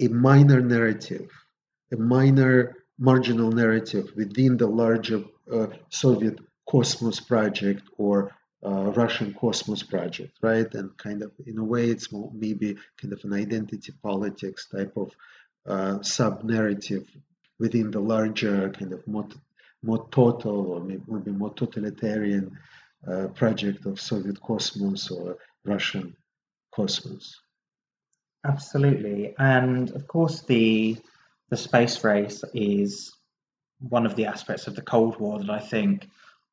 [0.00, 1.30] a minor narrative,
[1.92, 6.38] a minor marginal narrative within the larger uh, Soviet
[6.68, 8.32] Cosmos project or
[8.66, 10.72] uh, Russian Cosmos project, right?
[10.74, 14.96] And kind of, in a way, it's more, maybe kind of an identity politics type
[14.96, 15.12] of
[15.66, 17.06] uh, sub narrative
[17.58, 22.58] within the larger kind of more total or maybe more totalitarian
[23.10, 26.16] uh, project of Soviet cosmos or Russian
[26.74, 27.40] cosmos.
[28.44, 30.96] Absolutely, and of course the
[31.50, 33.12] the space race is
[33.78, 36.08] one of the aspects of the Cold War that I think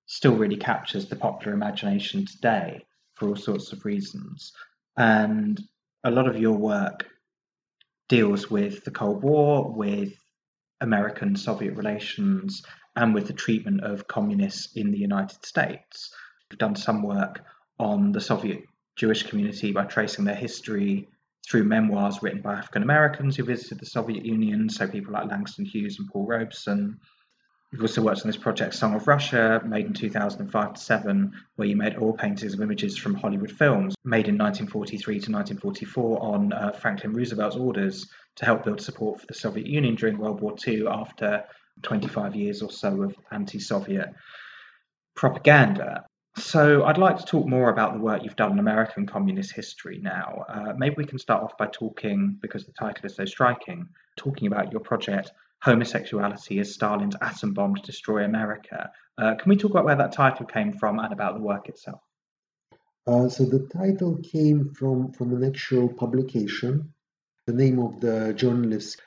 [0.05, 2.85] still really captures the popular imagination today
[3.15, 4.53] for all sorts of reasons.
[4.97, 5.61] And
[6.03, 7.07] a lot of your work
[8.09, 10.13] deals with the Cold War, with
[10.81, 12.63] American Soviet relations,
[12.95, 16.13] and with the treatment of communists in the United States.
[16.51, 17.43] You've done some work
[17.79, 18.61] on the Soviet
[18.95, 21.07] Jewish community by tracing their history
[21.49, 25.65] through memoirs written by African Americans who visited the Soviet Union, so people like Langston
[25.65, 26.99] Hughes and Paul Robeson.
[27.73, 31.67] You've also worked on this project, Song of Russia, made in 2005 to 7, where
[31.67, 36.53] you made oil paintings of images from Hollywood films, made in 1943 to 1944 on
[36.53, 40.55] uh, Franklin Roosevelt's orders to help build support for the Soviet Union during World War
[40.67, 41.45] II after
[41.81, 44.13] 25 years or so of anti Soviet
[45.15, 46.05] propaganda.
[46.37, 49.97] So, I'd like to talk more about the work you've done in American communist history
[49.99, 50.45] now.
[50.47, 54.45] Uh, maybe we can start off by talking, because the title is so striking, talking
[54.45, 55.31] about your project
[55.63, 58.91] homosexuality is Stalin's atom bomb to destroy America.
[59.17, 62.01] Uh, can we talk about where that title came from and about the work itself?
[63.07, 66.93] Uh, so the title came from, from an actual publication.
[67.47, 69.01] The name of the journalist,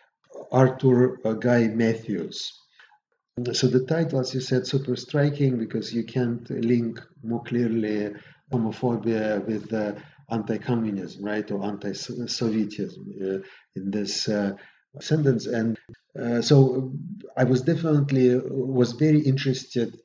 [0.51, 2.53] Arthur uh, Guy Matthews.
[3.53, 8.15] So the title, as you said, super striking because you can't link more clearly
[8.51, 9.93] homophobia with uh,
[10.31, 13.43] anti-communism, right, or anti-Sovietism uh,
[13.75, 14.53] in this uh,
[15.01, 15.47] sentence.
[15.47, 15.79] And
[16.21, 16.93] uh, so
[17.37, 19.99] I was definitely was very interested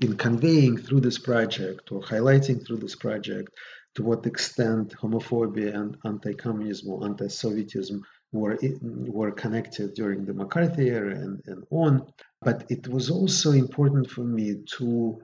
[0.00, 3.54] in conveying through this project or highlighting through this project
[3.94, 8.00] to what extent homophobia and anti-communism or anti-Sovietism
[8.32, 12.06] were were connected during the McCarthy era and, and on.
[12.40, 15.22] But it was also important for me to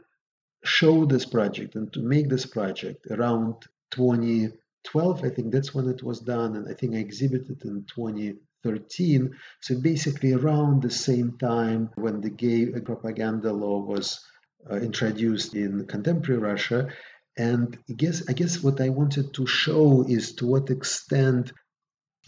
[0.65, 3.55] show this project and to make this project around
[3.93, 5.25] 2012.
[5.25, 9.37] I think that's when it was done, and I think I exhibited in 20 13.
[9.61, 14.21] So basically, around the same time when the gay propaganda law was
[14.71, 16.89] uh, introduced in contemporary Russia.
[17.37, 21.53] And I guess I guess what I wanted to show is to what extent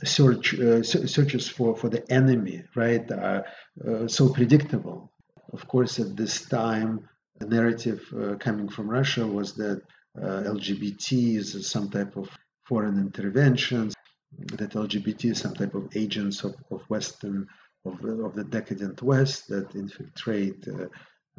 [0.04, 3.44] search uh, searches for, for the enemy, right, are
[3.86, 5.12] uh, so predictable.
[5.52, 7.08] Of course, at this time,
[7.38, 9.82] the narrative uh, coming from Russia was that
[10.20, 12.28] uh, LGBT is some type of
[12.66, 13.90] foreign intervention
[14.38, 17.46] that LGBT is some type of agents of, of Western,
[17.84, 20.84] of, of the decadent West that infiltrate uh,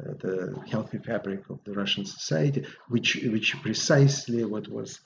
[0.00, 5.00] uh, the healthy fabric of the Russian society, which which precisely what was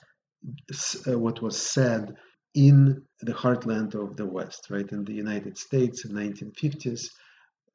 [1.07, 2.15] uh, what was said
[2.55, 7.09] in the heartland of the West, right, in the United States in 1950s,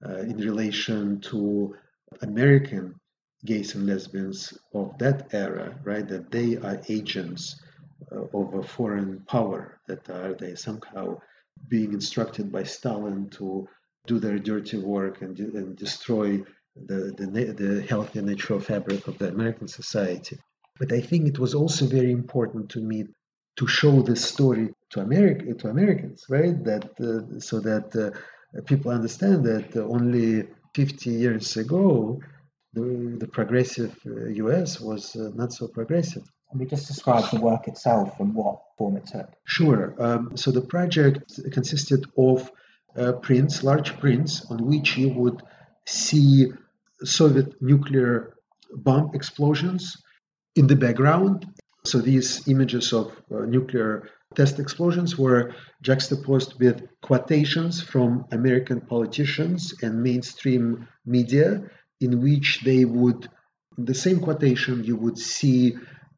[0.04, 1.74] uh, in relation to
[2.22, 2.94] American
[3.44, 7.62] gays and lesbians of that era, right, that they are agents
[8.12, 11.18] uh, of a foreign power that are they somehow
[11.68, 13.68] being instructed by Stalin to
[14.06, 16.42] do their dirty work and, and destroy
[16.76, 20.38] the, the, the healthy natural fabric of the American society.
[20.78, 23.06] But I think it was also very important to me
[23.56, 26.62] to show this story to America to Americans, right?
[26.64, 32.20] That uh, so that uh, people understand that only 50 years ago,
[32.72, 34.80] the, the progressive U.S.
[34.80, 36.24] Uh, was uh, not so progressive.
[36.54, 39.28] Can we just describe the work itself and what form it took?
[39.44, 39.92] Sure.
[39.98, 42.48] Um, so the project consisted of
[42.96, 45.42] uh, prints, large prints, on which you would
[45.84, 46.52] see
[47.02, 48.36] Soviet nuclear
[48.72, 49.96] bomb explosions
[50.54, 51.44] in the background.
[51.82, 59.74] So these images of uh, nuclear test explosions were juxtaposed with quotations from American politicians
[59.82, 61.68] and mainstream media,
[62.00, 63.28] in which they would,
[63.76, 65.74] in the same quotation, you would see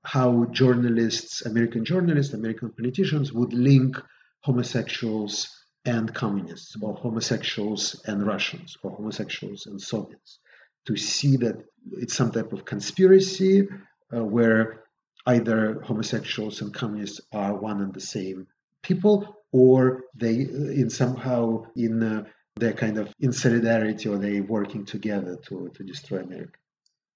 [0.07, 3.97] how journalists, American journalists, American politicians would link
[4.45, 5.49] homosexuals
[5.85, 10.39] and communists, or homosexuals and Russians, or homosexuals and Soviets,
[10.87, 11.57] to see that
[11.93, 13.67] it's some type of conspiracy
[14.15, 14.85] uh, where
[15.27, 18.47] either homosexuals and communists are one and the same
[18.85, 24.41] people, or they uh, in somehow in uh, their kind of in solidarity or they
[24.41, 26.59] working together to, to destroy America.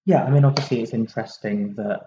[0.06, 2.00] Yeah, I mean, obviously, it's interesting that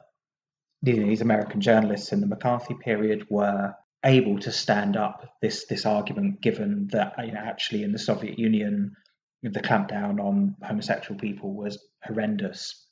[0.83, 3.73] these American journalists in the McCarthy period were
[4.03, 8.37] able to stand up this this argument, given that you know, actually in the Soviet
[8.37, 8.95] Union,
[9.41, 12.85] the clampdown on homosexual people was horrendous.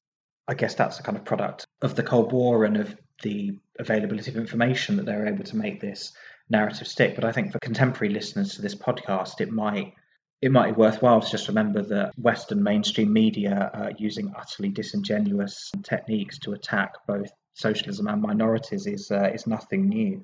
[0.47, 4.31] I guess that's a kind of product of the Cold War and of the availability
[4.31, 6.13] of information that they were able to make this
[6.49, 7.15] narrative stick.
[7.15, 9.93] But I think for contemporary listeners to this podcast, it might
[10.41, 15.71] it might be worthwhile to just remember that Western mainstream media are using utterly disingenuous
[15.83, 20.23] techniques to attack both socialism and minorities is uh, is nothing new.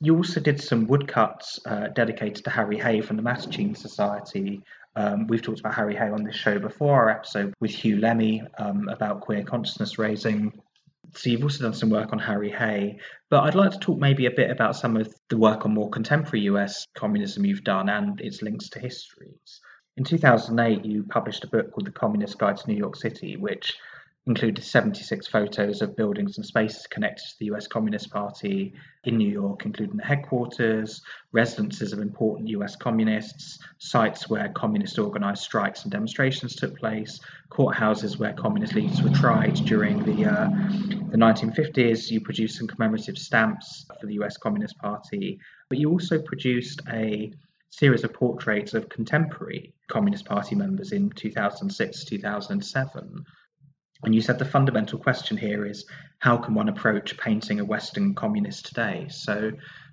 [0.00, 4.62] You also did some woodcuts uh, dedicated to Harry Hay from the Mattachine Society.
[4.96, 8.46] Um, we've talked about Harry Hay on this show before, our episode with Huw Lemmey
[8.58, 10.60] um, about queer consciousness raising.
[11.14, 12.98] So you've also done some work on Harry Hay,
[13.30, 15.90] but I'd like to talk maybe a bit about some of the work on more
[15.90, 19.60] contemporary US communism you've done and its links to histories.
[19.96, 23.76] In 2008, you published a book called The Communist Guide to New York City, which
[24.26, 29.28] included 76 photos of buildings and spaces connected to the US Communist Party in New
[29.28, 31.02] York, including the headquarters,
[31.32, 37.18] residences of important US communists, sites where communist organized strikes and demonstrations took place,
[37.50, 40.48] courthouses where communist leaders were tried during the, uh,
[41.10, 42.08] the 1950s.
[42.08, 47.32] You produced some commemorative stamps for the US Communist Party, but you also produced a
[47.70, 53.24] series of portraits of contemporary Communist Party members in 2006 2007.
[54.02, 55.86] And you said the fundamental question here is
[56.18, 59.06] how can one approach painting a Western communist today?
[59.10, 59.52] So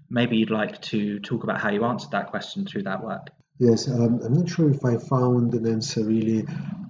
[0.09, 3.29] maybe you'd like to talk about how you answered that question through that work.
[3.59, 6.45] Yes, um, I'm not sure if I found an answer really.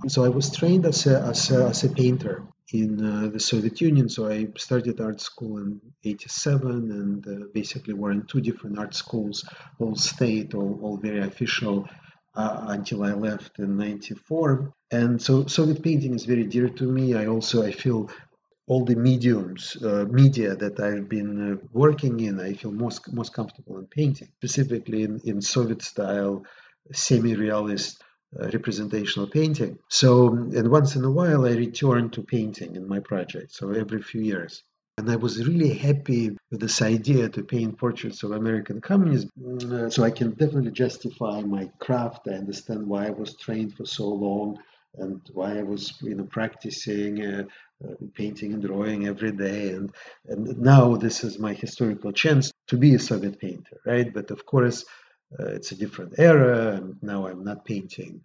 [0.08, 3.82] So I was trained as a, as a, as a painter in uh, the Soviet
[3.82, 4.08] Union.
[4.08, 8.94] So I started art school in 87 and uh, basically were in two different art
[8.94, 9.50] schools,
[9.80, 11.90] all state, all, all very official
[12.36, 14.74] uh, until I left in '94.
[14.92, 17.16] And so Soviet painting is very dear to me.
[17.16, 18.10] I also I feel
[18.68, 23.34] all the mediums, uh, media that I've been uh, working in, I feel most most
[23.34, 26.46] comfortable in painting, specifically in, in Soviet style,
[26.92, 28.02] semi-realist
[28.40, 29.80] uh, representational painting.
[29.90, 33.52] So, and once in a while, I return to painting in my project.
[33.54, 34.64] So every few years.
[35.00, 39.32] And I was really happy with this idea to paint portraits of American communists.
[39.42, 42.28] Mm, so I can definitely justify my craft.
[42.28, 44.60] I understand why I was trained for so long
[44.98, 47.44] and why I was, you know, practicing uh,
[47.82, 49.70] uh, painting and drawing every day.
[49.70, 49.96] And,
[50.28, 54.14] and now this is my historical chance to be a Soviet painter, right?
[54.14, 54.84] But of course,
[55.40, 56.74] uh, it's a different era.
[56.74, 58.20] And now I'm not painting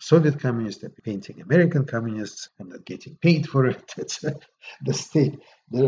[0.00, 2.48] Soviet communists, I'm painting American communists.
[2.58, 3.92] I'm not getting paid for it.
[3.98, 4.32] It's uh,
[4.82, 5.38] the state,
[5.70, 5.86] the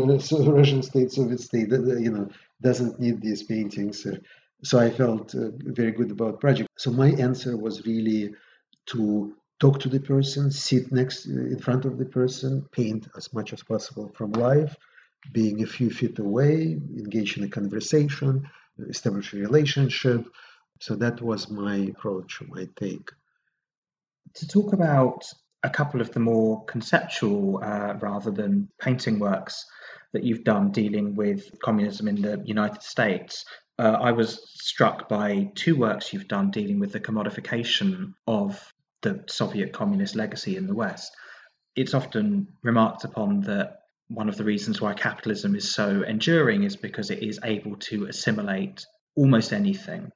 [0.59, 2.29] Russian state, Soviet state, uh, you know,
[2.61, 4.05] doesn't need these paintings.
[4.05, 4.17] Uh.
[4.63, 6.69] So I felt uh, very good about project.
[6.77, 8.35] So my answer was really
[8.91, 13.51] to talk to the person, sit next in front of the person, paint as much
[13.51, 14.75] as possible from life,
[15.31, 18.47] being a few feet away, engage in a conversation,
[18.89, 20.23] establish a relationship.
[20.79, 23.09] So that was my approach, my take
[24.35, 25.25] to talk about
[25.63, 29.65] a couple of the more conceptual uh, rather than painting works
[30.11, 33.45] that you've done dealing with communism in the United States.
[33.79, 38.61] Uh, I was struck by two works you've done dealing with the commodification of
[39.01, 41.15] the Soviet communist legacy in the West.
[41.75, 46.75] It's often remarked upon that one of the reasons why capitalism is so enduring is
[46.75, 50.11] because it is able to assimilate almost anything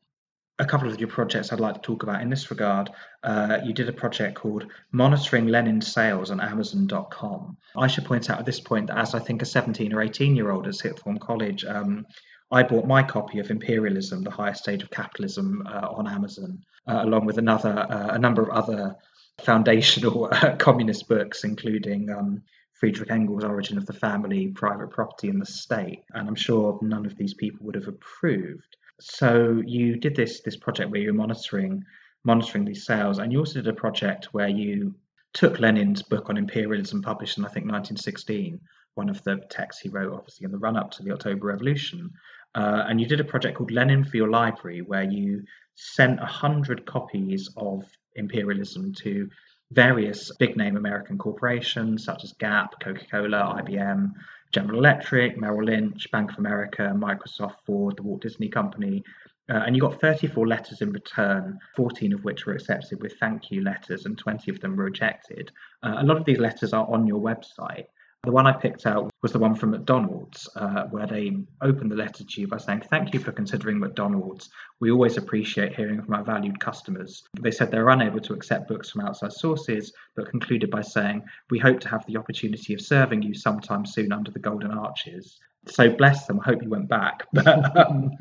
[0.59, 2.89] a couple of your projects I'd like to talk about in this regard.
[3.23, 7.57] Uh, you did a project called Monitoring Lenin Sales on Amazon.com.
[7.75, 10.35] I should point out at this point that as I think a 17 or 18
[10.35, 12.07] year old at sixth form college, um,
[12.49, 17.01] I bought my copy of Imperialism, the highest stage of capitalism, uh, on Amazon, uh,
[17.03, 18.95] along with another uh, a number of other
[19.39, 22.41] foundational uh, communist books, including um,
[22.73, 26.03] Friedrich Engels' Origin of the Family, Private Property and the State.
[26.13, 28.77] And I'm sure none of these people would have approved.
[28.99, 31.83] So you did this this project where you were monitoring
[32.23, 34.93] monitoring these sales, and you also did a project where you
[35.33, 38.59] took Lenin's book on imperialism, published in I think 1916,
[38.95, 42.11] one of the texts he wrote, obviously in the run up to the October Revolution,
[42.55, 45.43] uh, and you did a project called Lenin for Your Library, where you
[45.75, 47.85] sent hundred copies of
[48.15, 49.29] imperialism to
[49.71, 54.11] various big name American corporations such as Gap, Coca Cola, IBM,
[54.51, 59.03] General Electric, Merrill Lynch, Bank of America, Microsoft, Ford, the Walt Disney Company.
[59.49, 63.49] Uh, and you got 34 letters in return, 14 of which were accepted with thank
[63.49, 65.51] you letters, and 20 of them were rejected.
[65.83, 67.85] Uh, a lot of these letters are on your website.
[68.27, 71.95] The one I picked out was the one from McDonald's, uh, where they opened the
[71.95, 74.49] letter to you by saying, Thank you for considering McDonald's.
[74.81, 77.23] We always appreciate hearing from our valued customers.
[77.39, 81.57] They said they're unable to accept books from outside sources, but concluded by saying, We
[81.57, 85.39] hope to have the opportunity of serving you sometime soon under the Golden Arches.
[85.69, 86.41] So bless them.
[86.41, 87.25] I hope you went back.
[87.31, 88.11] But um,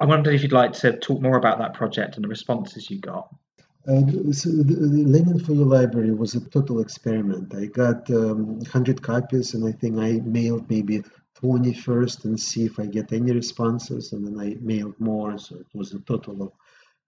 [0.00, 2.98] I wondered if you'd like to talk more about that project and the responses you
[2.98, 3.32] got.
[3.88, 7.54] Uh, so the, the Lenin for Your Library was a total experiment.
[7.54, 11.02] I got um, 100 copies and I think I mailed maybe
[11.36, 14.12] 20 first and see if I get any responses.
[14.12, 15.38] And then I mailed more.
[15.38, 16.52] So it was a total of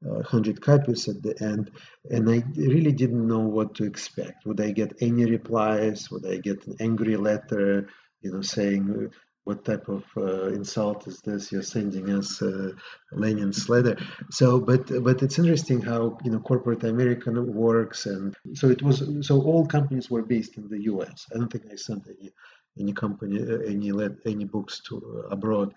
[0.04, 1.70] uh, 100 copies at the end.
[2.10, 4.46] And I really didn't know what to expect.
[4.46, 6.10] Would I get any replies?
[6.10, 7.88] Would I get an angry letter?
[8.22, 9.10] You know, saying
[9.44, 12.70] what type of uh, insult is this you're sending us uh,
[13.12, 13.96] lenin's letter
[14.30, 19.02] so but but it's interesting how you know corporate american works and so it was
[19.26, 22.30] so all companies were based in the us i don't think i sent any
[22.78, 23.92] any company uh, any
[24.26, 25.74] any books to uh, abroad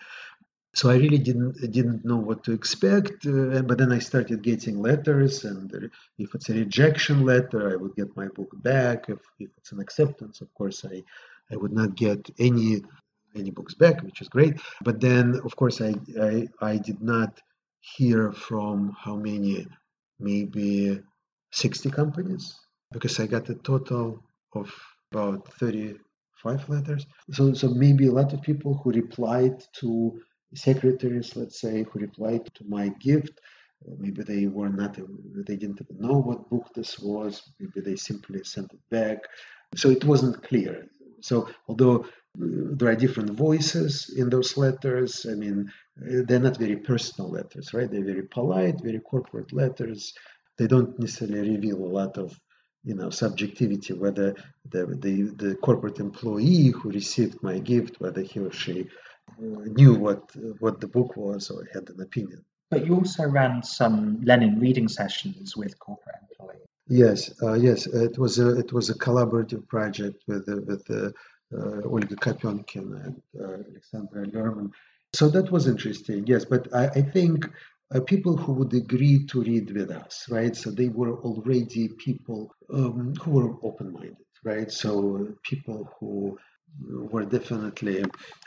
[0.75, 3.25] so I really didn't didn't know what to expect.
[3.25, 7.95] Uh, but then I started getting letters, and if it's a rejection letter, I would
[7.95, 9.05] get my book back.
[9.07, 11.01] If, if it's an acceptance, of course, I
[11.51, 12.83] I would not get any
[13.35, 14.59] any books back, which is great.
[14.83, 17.39] But then, of course, I I, I did not
[17.81, 19.67] hear from how many,
[20.19, 20.99] maybe
[21.51, 22.55] 60 companies,
[22.91, 24.23] because I got a total
[24.53, 24.73] of
[25.11, 27.05] about 35 letters.
[27.31, 30.19] So so maybe a lot of people who replied to
[30.53, 33.39] secretaries, let's say, who replied to my gift.
[33.85, 34.97] Uh, maybe they were not,
[35.47, 37.41] they didn't even know what book this was.
[37.59, 39.19] Maybe they simply sent it back.
[39.75, 40.87] So it wasn't clear.
[41.21, 42.05] So although
[42.37, 45.71] there are different voices in those letters, I mean,
[46.01, 47.89] uh, they're not very personal letters, right?
[47.89, 50.13] They're very polite, very corporate letters.
[50.57, 52.39] They don't necessarily reveal a lot of
[52.83, 54.35] you know subjectivity whether
[54.69, 58.87] the, the the corporate employee who received my gift whether he or she
[59.39, 60.21] knew what
[60.59, 62.45] what the book was or had an opinion.
[62.69, 66.65] But you also ran some Lenin reading sessions with corporate employees.
[66.87, 71.07] Yes, uh, yes, it was a it was a collaborative project with uh, with uh,
[71.07, 71.09] uh
[71.53, 74.71] Olga Kopenkina and uh, Alexandra Lerman.
[75.13, 76.25] So that was interesting.
[76.27, 77.49] Yes, but I, I think
[77.93, 80.55] uh, people who would agree to read with us, right?
[80.55, 84.71] So they were already people um, who were open-minded, right?
[84.71, 86.37] So people who
[86.89, 88.03] were definitely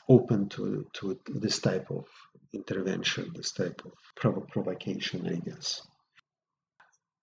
[0.08, 2.06] open to, to this type of
[2.52, 5.82] intervention, this type of provo- provocation, I guess.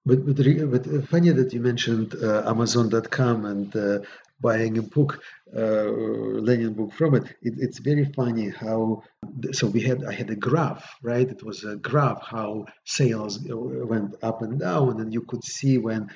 [0.05, 0.35] But, but,
[0.71, 3.99] but funny that you mentioned uh, Amazon.com and uh,
[4.41, 5.21] buying a book,
[5.55, 5.85] uh,
[6.47, 7.23] Lenin book from it.
[7.41, 7.55] it.
[7.57, 9.03] It's very funny how.
[9.51, 11.27] So we had I had a graph, right?
[11.27, 16.09] It was a graph how sales went up and down, and you could see when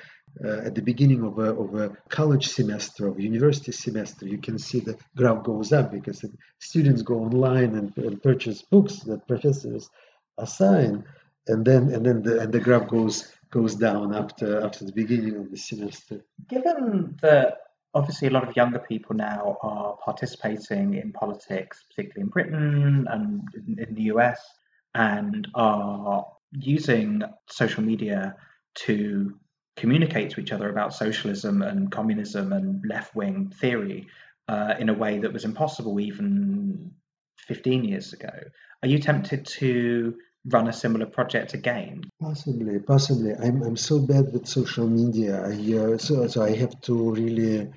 [0.44, 4.58] uh, at the beginning of a, of a college semester, of university semester, you can
[4.58, 6.24] see the graph goes up because
[6.58, 9.90] students go online and, and purchase books that professors
[10.38, 11.04] assign,
[11.46, 15.36] and then and then the and the graph goes goes down after after the beginning
[15.36, 16.20] of the semester.
[16.48, 17.58] Given that
[17.94, 23.48] obviously a lot of younger people now are participating in politics, particularly in Britain and
[23.78, 24.40] in, the US,
[24.94, 28.36] and are using social media
[28.74, 29.34] to
[29.76, 34.06] communicate to each other about socialism and communism and left wing theory
[34.48, 36.92] uh, in a way that was impossible even
[37.46, 38.30] 15 years ago.
[38.82, 40.16] Are you tempted to
[40.46, 42.10] run a similar project again?
[42.20, 43.34] Possibly, possibly.
[43.34, 45.44] I'm, I'm so bad with social media.
[45.44, 47.70] I, uh, so, so I have to really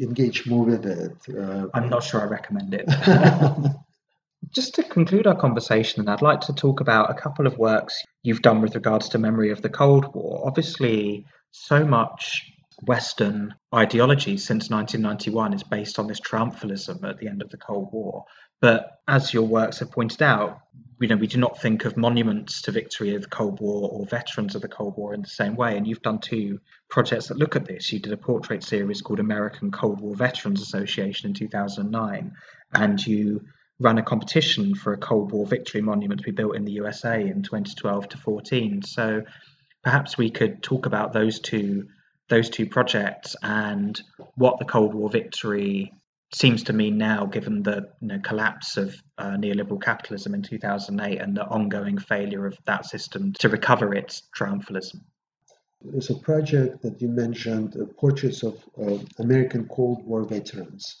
[0.00, 1.16] engage more with it.
[1.28, 2.88] Uh, I'm not sure I recommend it.
[4.50, 8.42] Just to conclude our conversation, I'd like to talk about a couple of works you've
[8.42, 10.42] done with regards to memory of the Cold War.
[10.46, 12.42] Obviously, so much
[12.82, 17.88] Western ideology since 1991 is based on this triumphalism at the end of the Cold
[17.92, 18.24] War.
[18.60, 20.60] But as your works have pointed out,
[21.04, 24.06] you know, we do not think of monuments to victory of the Cold War or
[24.06, 25.76] veterans of the Cold War in the same way.
[25.76, 27.92] And you've done two projects that look at this.
[27.92, 32.32] You did a portrait series called American Cold War Veterans Association in 2009,
[32.72, 33.42] and you
[33.78, 37.20] ran a competition for a Cold War victory monument to be built in the USA
[37.20, 38.80] in 2012 to 14.
[38.84, 39.24] So
[39.82, 41.88] perhaps we could talk about those two
[42.30, 44.00] those two projects and
[44.36, 45.92] what the Cold War victory
[46.34, 51.20] seems to me now, given the you know, collapse of uh, neoliberal capitalism in 2008
[51.20, 55.00] and the ongoing failure of that system to recover its triumphalism.
[55.80, 60.96] There's a project that you mentioned, uh, portraits of uh, American Cold War veterans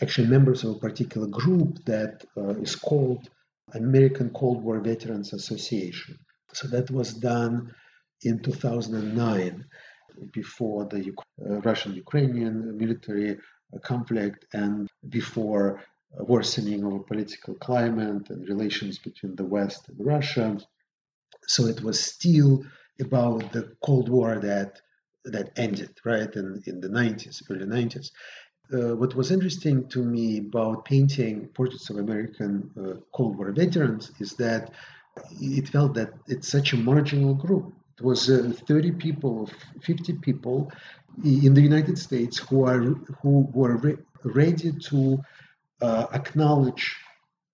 [0.00, 3.28] actually members of a particular group that uh, is called
[3.74, 6.18] American Cold War Veterans Association.
[6.52, 7.74] So that was done
[8.22, 9.64] in 2009,
[10.32, 13.34] before the uh, Russian-Ukrainian military uh,
[13.80, 15.82] conflict and before
[16.18, 20.58] worsening of a political climate and relations between the West and Russia.
[21.46, 22.64] So it was still
[23.00, 24.80] about the Cold War that
[25.24, 28.10] that ended right in, in the 90s, early 90s
[28.72, 34.12] uh, what was interesting to me about painting portraits of American uh, Cold War veterans
[34.18, 34.70] is that
[35.40, 37.72] it felt that it's such a marginal group.
[37.98, 39.50] It was uh, 30 people,
[39.82, 40.72] 50 people
[41.24, 42.80] in the United States who are
[43.22, 45.22] who were re- ready to
[45.80, 46.96] uh, acknowledge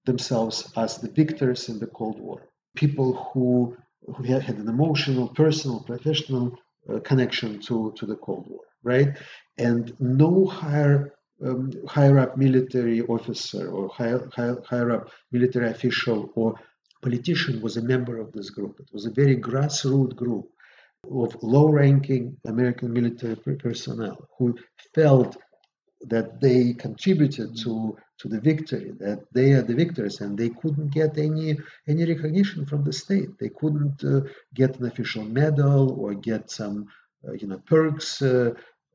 [0.04, 2.42] themselves as the victors in the Cold War.
[2.76, 6.58] People who who had an emotional, personal, professional
[6.88, 9.16] uh, connection to, to the Cold War right?
[9.56, 16.30] And no higher um, higher up military officer or higher, higher, higher up military official
[16.34, 16.54] or
[17.02, 18.80] politician was a member of this group.
[18.80, 20.50] It was a very grassroots group
[21.10, 24.56] of low-ranking American military personnel who
[24.94, 25.36] felt
[26.02, 30.92] that they contributed to to the victory, that they are the victors, and they couldn't
[30.92, 31.56] get any
[31.86, 33.30] any recognition from the state.
[33.38, 34.22] They couldn't uh,
[34.54, 36.88] get an official medal or get some
[37.26, 38.50] uh, you know perks uh,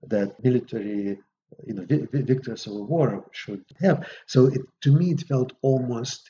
[0.08, 1.20] that military
[1.66, 4.08] you know vi- victors of a war should have.
[4.28, 6.30] So it, to me, it felt almost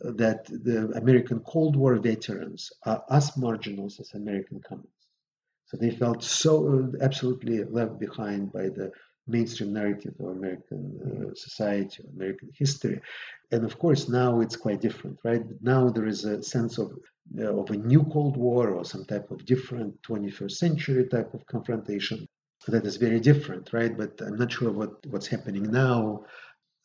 [0.00, 5.06] that the American Cold War veterans are as marginals as American communists.
[5.66, 8.90] So they felt so uh, absolutely left behind by the
[9.26, 13.00] mainstream narrative of American uh, society, American history.
[13.50, 15.44] And of course, now it's quite different, right?
[15.60, 16.92] Now there is a sense of
[17.38, 21.44] uh, of a new Cold War or some type of different 21st century type of
[21.46, 22.26] confrontation
[22.68, 23.96] that is very different, right?
[23.96, 26.24] But I'm not sure what what's happening now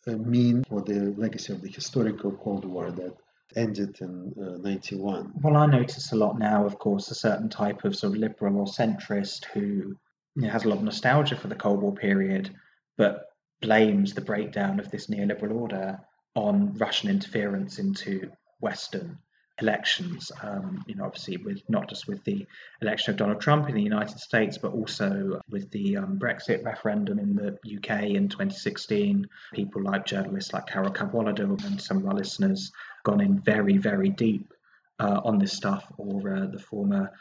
[0.08, 3.16] mean for the legacy of the historical Cold War that
[3.56, 5.34] ended in uh, 91.
[5.42, 8.58] Well, I notice a lot now, of course, a certain type of sort of liberal
[8.58, 9.98] or centrist who you
[10.36, 12.54] know, has a lot of nostalgia for the Cold War period,
[12.98, 13.28] but
[13.62, 16.00] blames the breakdown of this neoliberal order
[16.36, 19.20] on Russian interference into Western
[19.62, 20.32] elections.
[20.42, 22.46] Um, you know, obviously, with not just with the
[22.82, 27.20] election of Donald Trump in the United States, but also with the um, Brexit referendum
[27.20, 29.28] in the UK in 2016.
[29.54, 32.72] People like journalists like Carol Cadwalladr and some of our listeners
[33.04, 34.54] gone in very, very deep
[35.00, 37.12] uh, on this stuff, or uh, the former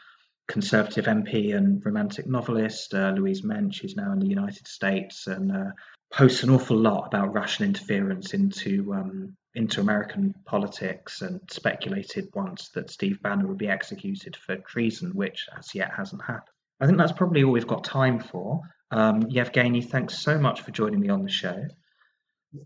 [0.47, 5.51] conservative MP and romantic novelist uh, Louise Mensch, who's now in the United States and
[5.51, 5.71] uh,
[6.11, 12.69] posts an awful lot about Russian interference into um, into American politics and speculated once
[12.69, 16.49] that Steve Bannon would be executed for treason, which as yet hasn't happened.
[16.79, 18.61] I think that's probably all we've got time for.
[18.91, 21.65] Um, Yevgeny, thanks so much for joining me on the show.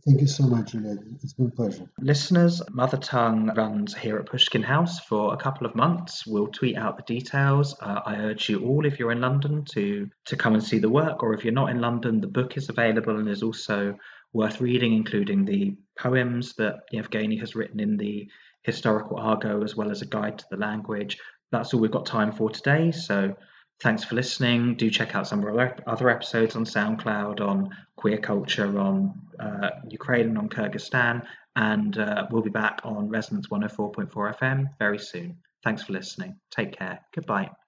[0.06, 0.98] Thank you so much, Juliet.
[1.24, 1.90] It's been a pleasure.
[2.00, 6.28] Listeners, Mother Tongue runs here at Pushkin House for a couple of months.
[6.28, 7.74] We'll tweet out the details.
[7.80, 10.90] Uh, I urge you all, if you're in London, to to come and see the
[10.90, 13.98] work, or if you're not in London, the book is available and is also
[14.38, 18.30] worth reading, including the poems that Yevgeny has written in the
[18.64, 21.18] historical Argo, as well as a guide to the language.
[21.52, 22.92] That's all we've got time for today.
[22.92, 23.36] So
[23.80, 24.76] Thanks for listening.
[24.76, 29.70] Do check out some of our other episodes on SoundCloud, on queer culture, on uh,
[29.90, 31.24] Ukraine, and on Kyrgyzstan.
[31.56, 35.38] And uh, we'll be back on Resonance 104.4 FM very soon.
[35.64, 36.40] Thanks for listening.
[36.50, 37.00] Take care.
[37.14, 37.58] Goodbye.